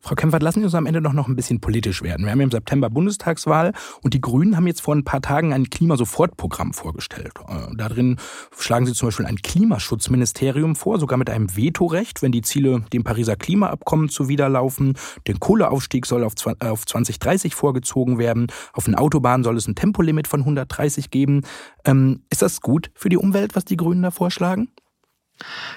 Frau 0.00 0.14
Kempfert, 0.14 0.42
lassen 0.42 0.60
Sie 0.60 0.64
uns 0.64 0.74
am 0.76 0.86
Ende 0.86 1.00
noch, 1.00 1.12
noch 1.12 1.26
ein 1.26 1.34
bisschen 1.34 1.60
politisch 1.60 2.02
werden. 2.02 2.24
Wir 2.24 2.30
haben 2.30 2.40
im 2.40 2.52
September 2.52 2.88
Bundestagswahl 2.88 3.72
und 4.02 4.14
die 4.14 4.20
Grünen 4.20 4.56
haben 4.56 4.66
jetzt 4.68 4.80
vor 4.80 4.94
ein 4.94 5.04
paar 5.04 5.20
Tagen 5.20 5.52
ein 5.52 5.70
Klimasofortprogramm 5.70 6.72
vorgestellt. 6.72 7.32
Äh, 7.48 7.74
darin 7.76 8.16
schlagen 8.56 8.86
Sie 8.86 8.94
zum 8.94 9.08
Beispiel 9.08 9.26
ein 9.26 9.36
Klimaschutzministerium 9.36 10.76
vor, 10.76 11.00
sogar 11.00 11.18
mit 11.18 11.28
einem 11.28 11.56
Vetorecht, 11.56 12.22
wenn 12.22 12.30
die 12.30 12.42
Ziele 12.42 12.84
dem 12.92 13.02
Pariser 13.02 13.34
Klimaabkommen 13.34 14.08
zuwiderlaufen. 14.08 14.96
Der 15.26 15.36
Kohleaufstieg 15.36 16.06
soll 16.06 16.22
auf 16.22 16.36
2030 16.36 17.56
vorgezogen 17.56 18.18
werden. 18.18 18.46
Auf 18.72 18.84
den 18.84 18.94
Autobahnen 18.94 19.42
soll 19.42 19.56
es 19.56 19.66
ein 19.66 19.74
Tempolimit 19.74 20.28
von 20.28 20.40
130 20.40 21.10
geben. 21.10 21.42
Ähm, 21.84 22.22
ist 22.30 22.42
das 22.42 22.60
gut 22.60 22.90
für 22.94 23.08
die 23.08 23.16
Umwelt, 23.16 23.56
was 23.56 23.64
die 23.64 23.76
Grünen 23.76 24.02
da 24.02 24.12
vorschlagen? 24.12 24.68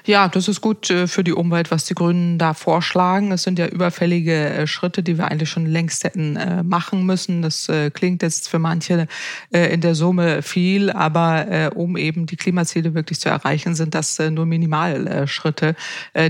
Ja, 0.06 0.28
das 0.28 0.47
ist 0.47 0.62
gut 0.62 0.89
äh, 0.89 1.08
für 1.08 1.24
die 1.24 1.34
Umwelt, 1.34 1.69
was 1.69 1.86
die 1.86 1.93
Grünen 1.93 2.39
da 2.39 2.54
vorschlagen. 2.54 3.32
Es 3.32 3.43
sind 3.43 3.60
ja 3.60 3.67
überfällige 3.67 4.50
äh, 4.50 4.67
Schritte, 4.67 5.04
die 5.04 5.17
wir 5.17 5.28
eigentlich 5.28 5.50
schon 5.50 5.67
längst 5.67 6.04
hätten 6.04 6.36
äh, 6.36 6.63
machen 6.63 7.06
müssen. 7.06 7.41
Das 7.41 7.69
klingt 7.93 8.24
jetzt 8.24 8.50
für 8.50 8.60
manche 8.60 9.08
in 9.52 9.82
der 9.82 9.95
Summe 9.95 10.41
viel, 10.41 10.89
aber 10.89 11.71
um 11.76 11.97
eben 11.97 12.26
die 12.26 12.36
Klimaziele 12.36 12.93
wirklich 12.93 13.19
zu 13.19 13.30
erreichen, 13.30 13.76
sind 13.76 13.95
das 13.95 14.19
nur 14.19 14.45
Minimalschritte, 14.45 15.76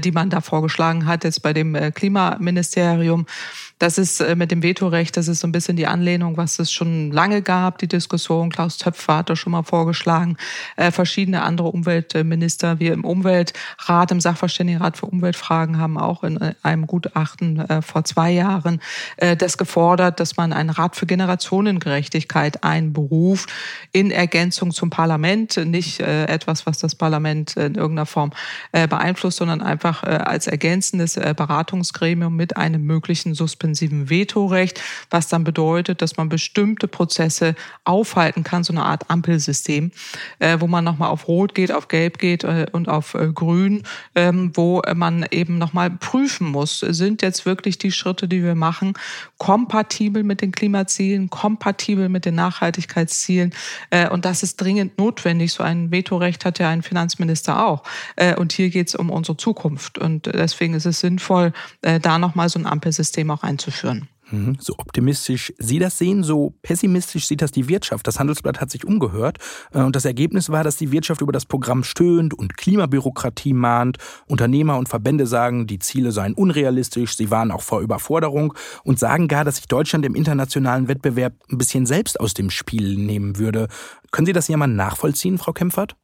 die 0.04 0.12
man 0.12 0.30
da 0.30 0.42
vorgeschlagen 0.42 1.06
hat. 1.06 1.24
Jetzt 1.24 1.42
bei 1.42 1.54
dem 1.54 1.76
Klimaministerium 1.94 3.26
das 3.82 3.98
ist 3.98 4.20
äh, 4.20 4.36
mit 4.36 4.52
dem 4.52 4.62
Vetorecht, 4.62 5.18
das 5.18 5.28
ist 5.28 5.40
so 5.40 5.48
ein 5.48 5.52
bisschen 5.52 5.76
die 5.76 5.88
Anlehnung, 5.88 6.38
was 6.38 6.60
es 6.60 6.72
schon 6.72 7.12
lange 7.12 7.42
gab, 7.42 7.80
die 7.80 7.88
Diskussion. 7.88 8.52
Klaus 8.52 8.78
Töpfer 8.78 9.18
hat 9.18 9.32
das 9.32 9.40
schon 9.40 9.52
mal 9.52 9.64
vorgeschlagen. 9.64 10.38
Äh, 10.76 10.92
verschiedene 10.92 11.42
andere 11.42 11.70
Umweltminister, 11.70 12.80
wir 12.80 12.94
im 12.94 13.04
Umweltrat, 13.04 14.12
im 14.12 14.22
Sachverständigenrat 14.22 14.98
für 14.98 15.08
Umweltfragen 15.08 15.80
haben 15.80 15.98
auch 15.98 16.24
in 16.24 16.40
äh, 16.40 16.54
einem 16.62 16.86
Gutachten 16.86 17.66
vor 17.82 18.04
zwei 18.04 18.32
Jahren 18.32 18.82
das 19.38 19.58
gefordert, 19.58 20.20
dass 20.20 20.38
man 20.38 20.54
einen 20.54 20.70
Rat 20.70 20.96
für 20.96 21.06
Generationengerechtigkeit 21.06 22.64
einberuft 22.64 23.52
in 23.92 24.12
Ergänzung 24.12 24.72
zum 24.72 24.90
Parlament. 24.90 25.58
Nicht 25.58 26.00
etwas, 26.00 26.66
was 26.66 26.80
das 26.80 26.96
Parlament 26.96 27.56
in 27.56 27.76
irgendeiner 27.76 28.06
Form 28.06 28.32
beeinflusst, 28.72 29.38
sondern 29.38 29.62
einfach 29.62 30.04
als 30.04 30.48
ergänzendes 30.48 31.16
Beratungsgremium 31.16 32.36
mit 32.36 32.58
einem 32.58 32.84
möglichen 32.84 33.34
Suspension 33.34 33.71
offensiven 33.72 34.10
Vetorecht, 34.10 34.82
was 35.10 35.30
dann 35.30 35.44
bedeutet, 35.44 36.02
dass 36.02 36.18
man 36.18 36.28
bestimmte 36.28 36.88
Prozesse 36.88 37.56
aufhalten 37.86 38.44
kann, 38.44 38.64
so 38.64 38.74
eine 38.74 38.84
Art 38.84 39.10
Ampelsystem, 39.10 39.92
äh, 40.40 40.58
wo 40.60 40.68
man 40.68 40.84
nochmal 40.84 41.10
auf 41.10 41.28
Rot 41.28 41.56
geht, 41.56 41.72
auf 41.72 41.88
Gelb 41.88 42.18
geht 42.18 42.44
äh, 42.44 42.66
und 42.72 42.90
auf 42.90 43.14
äh, 43.14 43.32
Grün, 43.34 43.84
ähm, 44.16 44.52
wo 44.56 44.82
man 44.94 45.26
eben 45.32 45.58
nochmal 45.58 45.90
prüfen 45.90 46.48
muss, 46.48 46.80
sind 46.80 47.22
jetzt 47.22 47.46
wirklich 47.46 47.78
die 47.78 47.92
Schritte, 47.92 48.28
die 48.28 48.44
wir 48.44 48.56
machen, 48.56 48.94
kompatibel 49.38 50.24
mit 50.24 50.42
den 50.42 50.52
Klimazielen, 50.52 51.30
kompatibel 51.30 52.10
mit 52.10 52.26
den 52.26 52.36
Nachhaltigkeitszielen. 52.36 53.54
Äh, 53.90 54.10
und 54.10 54.26
das 54.26 54.44
ist 54.44 54.60
dringend 54.60 54.98
notwendig. 54.98 55.54
So 55.54 55.64
ein 55.64 55.92
Vetorecht 55.92 56.44
hat 56.44 56.60
ja 56.60 56.70
ein 56.70 56.82
Finanzminister 56.82 57.66
auch. 57.66 57.84
Äh, 58.18 58.36
und 58.36 58.52
hier 58.52 58.70
geht 58.70 58.90
es 58.90 58.96
um 58.96 59.10
unsere 59.10 59.38
Zukunft. 59.38 59.98
Und 59.98 60.26
deswegen 60.26 60.74
ist 60.74 60.86
es 60.86 61.00
sinnvoll, 61.00 61.54
äh, 61.82 62.00
da 62.00 62.20
nochmal 62.20 62.50
so 62.50 62.60
ein 62.60 62.66
Ampelsystem 62.66 63.32
auch 63.32 63.44
einzuführen. 63.44 63.61
Mhm. 64.32 64.58
So 64.60 64.74
optimistisch 64.78 65.54
Sie 65.58 65.80
das 65.80 65.98
sehen, 65.98 66.24
so 66.24 66.54
pessimistisch 66.62 67.28
sieht 67.28 67.42
das 67.42 67.52
die 67.52 67.68
Wirtschaft. 67.68 68.08
Das 68.08 68.20
Handelsblatt 68.20 68.62
hat 68.62 68.72
sich 68.72 68.86
umgehört 68.86 69.38
äh, 69.74 69.82
und 69.82 69.96
das 69.96 70.06
Ergebnis 70.06 70.50
war, 70.50 70.64
dass 70.64 70.78
die 70.78 70.92
Wirtschaft 70.92 71.22
über 71.22 71.32
das 71.32 71.46
Programm 71.46 71.84
stöhnt 71.84 72.34
und 72.34 72.58
Klimabürokratie 72.58 73.54
mahnt. 73.54 73.98
Unternehmer 74.28 74.78
und 74.78 74.90
Verbände 74.90 75.28
sagen, 75.28 75.68
die 75.68 75.80
Ziele 75.80 76.12
seien 76.12 76.34
unrealistisch, 76.34 77.16
sie 77.16 77.32
waren 77.32 77.52
auch 77.52 77.62
vor 77.62 77.82
Überforderung 77.82 78.54
und 78.84 79.00
sagen 79.00 79.28
gar, 79.28 79.44
dass 79.44 79.58
sich 79.58 79.68
Deutschland 79.68 80.06
im 80.06 80.16
internationalen 80.16 80.88
Wettbewerb 80.88 81.34
ein 81.52 81.58
bisschen 81.58 81.86
selbst 81.86 82.20
aus 82.20 82.34
dem 82.34 82.50
Spiel 82.50 82.98
nehmen 82.98 83.38
würde. 83.38 83.68
Können 84.12 84.26
Sie 84.26 84.34
das 84.34 84.48
jemand 84.48 84.76
nachvollziehen, 84.76 85.38
Frau 85.38 85.54
Kempfert? 85.54 85.96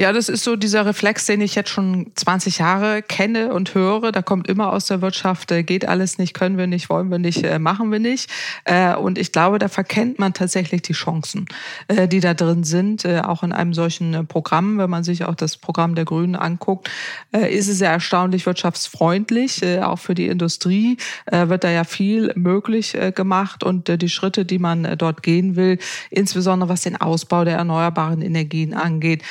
Ja, 0.00 0.12
das 0.12 0.28
ist 0.28 0.44
so 0.44 0.54
dieser 0.54 0.86
Reflex, 0.86 1.26
den 1.26 1.40
ich 1.40 1.56
jetzt 1.56 1.70
schon 1.70 2.12
20 2.14 2.58
Jahre 2.58 3.02
kenne 3.02 3.52
und 3.52 3.74
höre. 3.74 4.12
Da 4.12 4.22
kommt 4.22 4.46
immer 4.46 4.72
aus 4.72 4.86
der 4.86 5.02
Wirtschaft, 5.02 5.50
äh, 5.50 5.64
geht 5.64 5.88
alles 5.88 6.18
nicht, 6.18 6.34
können 6.34 6.56
wir 6.56 6.68
nicht, 6.68 6.88
wollen 6.88 7.10
wir 7.10 7.18
nicht, 7.18 7.42
äh, 7.42 7.58
machen 7.58 7.90
wir 7.90 7.98
nicht. 7.98 8.30
Äh, 8.62 8.94
und 8.94 9.18
ich 9.18 9.32
glaube, 9.32 9.58
da 9.58 9.66
verkennt 9.66 10.20
man 10.20 10.34
tatsächlich 10.34 10.82
die 10.82 10.92
Chancen, 10.92 11.46
die 11.90 12.20
da 12.20 12.34
drin 12.34 12.62
sind. 12.62 13.06
Auch 13.06 13.42
in 13.42 13.50
einem 13.50 13.74
solchen 13.74 14.28
Programm, 14.28 14.78
wenn 14.78 14.88
man 14.88 15.02
sich 15.02 15.24
auch 15.24 15.34
das 15.34 15.56
Programm 15.56 15.96
der 15.96 16.04
Grünen 16.04 16.36
anguckt, 16.36 16.88
ist 17.32 17.68
es 17.68 17.78
sehr 17.78 17.90
erstaunlich 17.90 18.46
wirtschaftsfreundlich. 18.46 19.64
Auch 19.80 19.98
für 19.98 20.14
die 20.14 20.26
Industrie 20.26 20.96
wird 21.30 21.64
da 21.64 21.70
ja 21.70 21.84
viel 21.84 22.32
möglich 22.36 22.96
gemacht 23.14 23.64
und 23.64 23.88
die 24.00 24.08
Schritte, 24.08 24.44
die 24.44 24.58
man 24.58 24.96
dort 24.98 25.22
gehen 25.22 25.56
will, 25.56 25.78
insbesondere 26.10 26.68
was 26.68 26.82
den 26.82 26.96
Ausbau 26.96 27.44
der 27.44 27.56
erneuerbaren 27.56 28.22
Energien 28.22 28.74
angeht, 28.74 29.22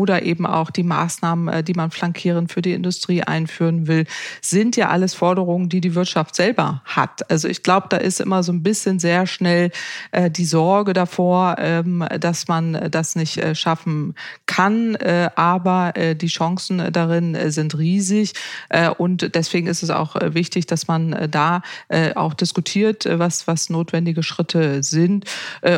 oder 0.00 0.22
eben 0.22 0.46
auch 0.46 0.70
die 0.70 0.82
Maßnahmen, 0.82 1.48
äh, 1.48 1.62
die 1.62 1.74
man 1.74 1.90
flankierend 1.90 2.50
für 2.50 2.62
die 2.62 2.72
Industrie 2.72 3.22
einführen 3.22 3.86
will, 3.86 4.06
sind 4.40 4.76
ja 4.76 4.88
alles 4.88 5.12
Forderungen, 5.12 5.68
die 5.68 5.82
die 5.82 5.94
Wirtschaft 5.94 6.34
selber 6.34 6.80
hat. 6.86 7.30
Also 7.30 7.48
ich 7.48 7.62
glaube, 7.62 7.88
da 7.90 7.98
ist 7.98 8.18
immer 8.18 8.42
so 8.42 8.50
ein 8.50 8.62
bisschen 8.62 8.98
sehr 8.98 9.26
schnell 9.26 9.70
äh, 10.12 10.30
die 10.30 10.46
Sorge 10.46 10.94
davor, 10.94 11.56
ähm, 11.58 12.02
dass 12.18 12.48
man 12.48 12.88
das 12.90 13.14
nicht 13.14 13.36
äh, 13.36 13.54
schaffen 13.54 14.14
kann, 14.46 14.96
aber 15.36 15.92
die 16.14 16.26
Chancen 16.26 16.92
darin 16.92 17.36
sind 17.50 17.76
riesig 17.76 18.32
und 18.98 19.34
deswegen 19.34 19.66
ist 19.66 19.82
es 19.82 19.90
auch 19.90 20.16
wichtig, 20.20 20.66
dass 20.66 20.88
man 20.88 21.28
da 21.30 21.62
auch 22.14 22.34
diskutiert, 22.34 23.06
was, 23.10 23.46
was 23.46 23.70
notwendige 23.70 24.22
Schritte 24.22 24.82
sind. 24.82 25.24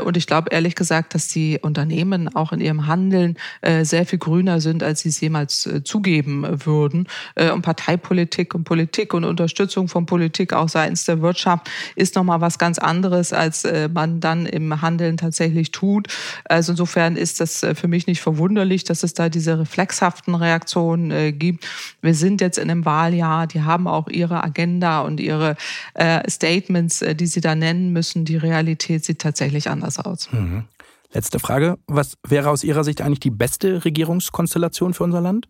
Und 0.04 0.16
ich 0.16 0.26
glaube 0.26 0.50
ehrlich 0.50 0.74
gesagt, 0.74 1.14
dass 1.14 1.28
die 1.28 1.58
Unternehmen 1.60 2.34
auch 2.34 2.52
in 2.52 2.60
ihrem 2.60 2.86
Handeln 2.86 3.36
sehr 3.82 4.06
viel 4.06 4.11
grüner 4.18 4.60
sind, 4.60 4.82
als 4.82 5.00
sie 5.00 5.08
es 5.08 5.20
jemals 5.20 5.66
äh, 5.66 5.82
zugeben 5.82 6.46
würden. 6.64 7.08
Äh, 7.34 7.50
und 7.50 7.62
Parteipolitik 7.62 8.54
und 8.54 8.64
Politik 8.64 9.14
und 9.14 9.24
Unterstützung 9.24 9.88
von 9.88 10.06
Politik 10.06 10.52
auch 10.52 10.68
seitens 10.68 11.04
der 11.04 11.20
Wirtschaft 11.22 11.70
ist 11.96 12.14
nochmal 12.14 12.40
was 12.40 12.58
ganz 12.58 12.78
anderes, 12.78 13.32
als 13.32 13.64
äh, 13.64 13.88
man 13.88 14.20
dann 14.20 14.46
im 14.46 14.82
Handeln 14.82 15.16
tatsächlich 15.16 15.70
tut. 15.70 16.08
Also 16.44 16.72
insofern 16.72 17.16
ist 17.16 17.40
das 17.40 17.64
für 17.74 17.88
mich 17.88 18.06
nicht 18.06 18.20
verwunderlich, 18.20 18.84
dass 18.84 19.02
es 19.02 19.14
da 19.14 19.28
diese 19.28 19.58
reflexhaften 19.58 20.34
Reaktionen 20.34 21.38
gibt. 21.38 21.66
Wir 22.00 22.14
sind 22.14 22.40
jetzt 22.40 22.58
in 22.58 22.70
einem 22.70 22.84
Wahljahr, 22.84 23.46
die 23.46 23.62
haben 23.62 23.86
auch 23.86 24.08
ihre 24.08 24.42
Agenda 24.42 25.00
und 25.00 25.20
ihre 25.20 25.56
Statements, 26.28 27.04
die 27.14 27.26
sie 27.26 27.40
da 27.40 27.54
nennen 27.54 27.92
müssen. 27.92 28.24
Die 28.24 28.36
Realität 28.36 29.04
sieht 29.04 29.20
tatsächlich 29.20 29.70
anders 29.70 29.98
aus. 29.98 30.30
Mhm. 30.32 30.64
Letzte 31.12 31.38
Frage. 31.38 31.78
Was 31.86 32.16
wäre 32.26 32.48
aus 32.50 32.64
Ihrer 32.64 32.84
Sicht 32.84 33.02
eigentlich 33.02 33.20
die 33.20 33.30
beste 33.30 33.84
Regierungskonstellation 33.84 34.94
für 34.94 35.04
unser 35.04 35.20
Land? 35.20 35.48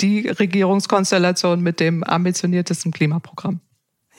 Die 0.00 0.28
Regierungskonstellation 0.28 1.60
mit 1.60 1.78
dem 1.78 2.02
ambitioniertesten 2.02 2.90
Klimaprogramm. 2.90 3.60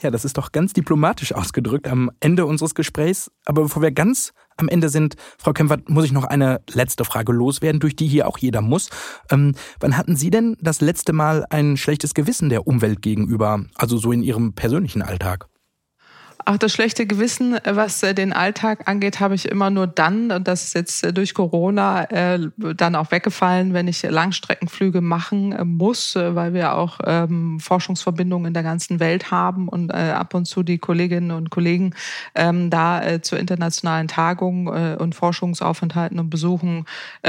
Ja, 0.00 0.10
das 0.10 0.24
ist 0.24 0.38
doch 0.38 0.52
ganz 0.52 0.72
diplomatisch 0.72 1.34
ausgedrückt 1.34 1.86
am 1.86 2.10
Ende 2.20 2.46
unseres 2.46 2.74
Gesprächs. 2.74 3.30
Aber 3.44 3.62
bevor 3.62 3.82
wir 3.82 3.92
ganz 3.92 4.32
am 4.56 4.68
Ende 4.68 4.88
sind, 4.88 5.16
Frau 5.38 5.52
Kempfert, 5.52 5.88
muss 5.88 6.04
ich 6.04 6.12
noch 6.12 6.24
eine 6.24 6.60
letzte 6.72 7.04
Frage 7.04 7.32
loswerden, 7.32 7.80
durch 7.80 7.96
die 7.96 8.06
hier 8.06 8.26
auch 8.26 8.38
jeder 8.38 8.60
muss. 8.60 8.88
Ähm, 9.30 9.54
wann 9.80 9.96
hatten 9.96 10.16
Sie 10.16 10.30
denn 10.30 10.56
das 10.60 10.80
letzte 10.80 11.12
Mal 11.12 11.44
ein 11.50 11.76
schlechtes 11.76 12.14
Gewissen 12.14 12.48
der 12.48 12.66
Umwelt 12.66 13.02
gegenüber, 13.02 13.64
also 13.74 13.96
so 13.96 14.12
in 14.12 14.22
Ihrem 14.22 14.54
persönlichen 14.54 15.02
Alltag? 15.02 15.48
Auch 16.46 16.58
das 16.58 16.72
schlechte 16.72 17.06
Gewissen, 17.06 17.56
was 17.64 18.02
äh, 18.02 18.12
den 18.12 18.34
Alltag 18.34 18.86
angeht, 18.86 19.18
habe 19.18 19.34
ich 19.34 19.48
immer 19.48 19.70
nur 19.70 19.86
dann, 19.86 20.30
und 20.30 20.46
das 20.46 20.64
ist 20.64 20.74
jetzt 20.74 21.02
äh, 21.02 21.12
durch 21.12 21.32
Corona 21.32 22.04
äh, 22.10 22.38
dann 22.76 22.96
auch 22.96 23.10
weggefallen, 23.10 23.72
wenn 23.72 23.88
ich 23.88 24.02
Langstreckenflüge 24.02 25.00
machen 25.00 25.54
muss, 25.78 26.14
weil 26.16 26.52
wir 26.52 26.74
auch 26.74 26.98
ähm, 27.06 27.60
Forschungsverbindungen 27.60 28.48
in 28.48 28.54
der 28.54 28.62
ganzen 28.62 29.00
Welt 29.00 29.30
haben 29.30 29.68
und 29.68 29.92
ab 29.94 30.34
und 30.34 30.46
zu 30.46 30.62
die 30.62 30.78
Kolleginnen 30.78 31.30
und 31.30 31.50
Kollegen 31.50 31.94
ähm, 32.34 32.68
da 32.68 33.22
zu 33.22 33.36
internationalen 33.36 34.08
Tagungen 34.08 34.96
und 34.96 35.14
Forschungsaufenthalten 35.14 36.18
und 36.18 36.30
Besuchen 36.30 36.86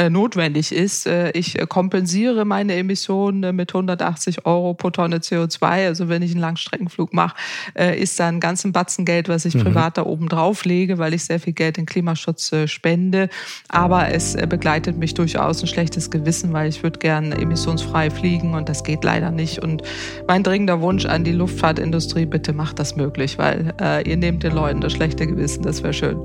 notwendig 0.09 0.71
ist. 0.71 1.07
Ich 1.33 1.57
kompensiere 1.69 2.45
meine 2.45 2.75
Emissionen 2.75 3.55
mit 3.55 3.73
180 3.73 4.45
Euro 4.45 4.73
pro 4.73 4.89
Tonne 4.89 5.17
CO2. 5.17 5.87
Also 5.87 6.09
wenn 6.09 6.21
ich 6.21 6.31
einen 6.31 6.41
Langstreckenflug 6.41 7.13
mache, 7.13 7.35
ist 7.75 8.19
da 8.19 8.27
ein 8.27 8.39
ganzen 8.39 8.71
Batzen 8.71 9.04
Geld, 9.05 9.29
was 9.29 9.45
ich 9.45 9.55
mhm. 9.55 9.63
privat 9.63 9.97
da 9.97 10.05
oben 10.05 10.27
drauf 10.27 10.65
lege, 10.65 10.97
weil 10.97 11.13
ich 11.13 11.23
sehr 11.25 11.39
viel 11.39 11.53
Geld 11.53 11.77
in 11.77 11.85
Klimaschutz 11.85 12.51
äh, 12.51 12.67
spende. 12.67 13.29
Aber 13.69 14.11
es 14.11 14.35
äh, 14.35 14.47
begleitet 14.47 14.97
mich 14.97 15.13
durchaus 15.13 15.61
ein 15.61 15.67
schlechtes 15.67 16.11
Gewissen, 16.11 16.53
weil 16.53 16.69
ich 16.69 16.83
würde 16.83 16.99
gerne 16.99 17.35
emissionsfrei 17.35 18.09
fliegen 18.09 18.53
und 18.53 18.67
das 18.69 18.83
geht 18.83 19.03
leider 19.03 19.31
nicht. 19.31 19.59
Und 19.59 19.83
mein 20.27 20.43
dringender 20.43 20.81
Wunsch 20.81 21.05
an 21.05 21.23
die 21.23 21.31
Luftfahrtindustrie, 21.31 22.25
bitte 22.25 22.53
macht 22.53 22.79
das 22.79 22.95
möglich, 22.95 23.37
weil 23.37 23.73
äh, 23.81 24.07
ihr 24.07 24.17
nehmt 24.17 24.43
den 24.43 24.53
Leuten 24.53 24.81
das 24.81 24.93
schlechte 24.93 25.27
Gewissen, 25.27 25.63
das 25.63 25.83
wäre 25.83 25.93
schön. 25.93 26.17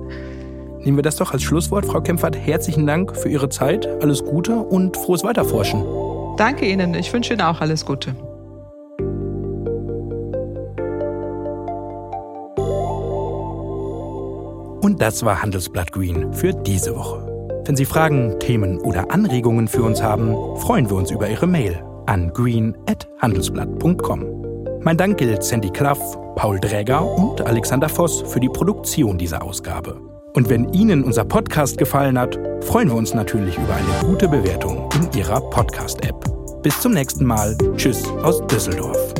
Nehmen 0.83 0.97
wir 0.97 1.03
das 1.03 1.17
doch 1.17 1.33
als 1.33 1.43
Schlusswort, 1.43 1.85
Frau 1.85 2.01
Kempfert. 2.01 2.37
Herzlichen 2.37 2.87
Dank 2.87 3.15
für 3.15 3.29
Ihre 3.29 3.51
Zeit, 3.51 3.87
alles 4.03 4.25
Gute 4.25 4.57
und 4.57 4.97
frohes 4.97 5.23
Weiterforschen. 5.25 5.85
Danke 6.39 6.67
Ihnen, 6.67 6.95
ich 6.95 7.13
wünsche 7.13 7.35
Ihnen 7.35 7.43
auch 7.43 7.61
alles 7.61 7.85
Gute. 7.85 8.15
Und 14.91 15.01
das 15.01 15.25
war 15.25 15.41
Handelsblatt 15.41 15.93
Green 15.93 16.35
für 16.35 16.53
diese 16.53 16.97
Woche. 16.97 17.25
Wenn 17.65 17.77
Sie 17.77 17.85
Fragen, 17.85 18.41
Themen 18.41 18.81
oder 18.81 19.13
Anregungen 19.13 19.69
für 19.69 19.85
uns 19.85 20.03
haben, 20.03 20.35
freuen 20.57 20.91
wir 20.91 20.97
uns 20.97 21.13
über 21.13 21.31
Ihre 21.31 21.47
Mail 21.47 21.81
an 22.07 22.33
green.handelsblatt.com. 22.33 24.81
Mein 24.83 24.97
Dank 24.97 25.19
gilt 25.19 25.45
Sandy 25.45 25.71
Klaff, 25.71 26.01
Paul 26.35 26.59
Dräger 26.59 27.05
und 27.05 27.41
Alexander 27.41 27.89
Voss 27.89 28.23
für 28.23 28.41
die 28.41 28.49
Produktion 28.49 29.17
dieser 29.17 29.45
Ausgabe. 29.45 29.97
Und 30.35 30.51
wenn 30.51 30.73
Ihnen 30.73 31.05
unser 31.05 31.25
Podcast 31.25 31.79
gefallen 31.79 32.19
hat, 32.19 32.37
freuen 32.65 32.89
wir 32.89 32.97
uns 32.97 33.15
natürlich 33.15 33.57
über 33.59 33.77
eine 33.77 34.09
gute 34.09 34.27
Bewertung 34.27 34.89
in 34.97 35.09
Ihrer 35.17 35.41
Podcast-App. 35.51 36.63
Bis 36.65 36.81
zum 36.81 36.95
nächsten 36.95 37.25
Mal. 37.25 37.57
Tschüss 37.77 38.05
aus 38.25 38.45
Düsseldorf. 38.49 39.15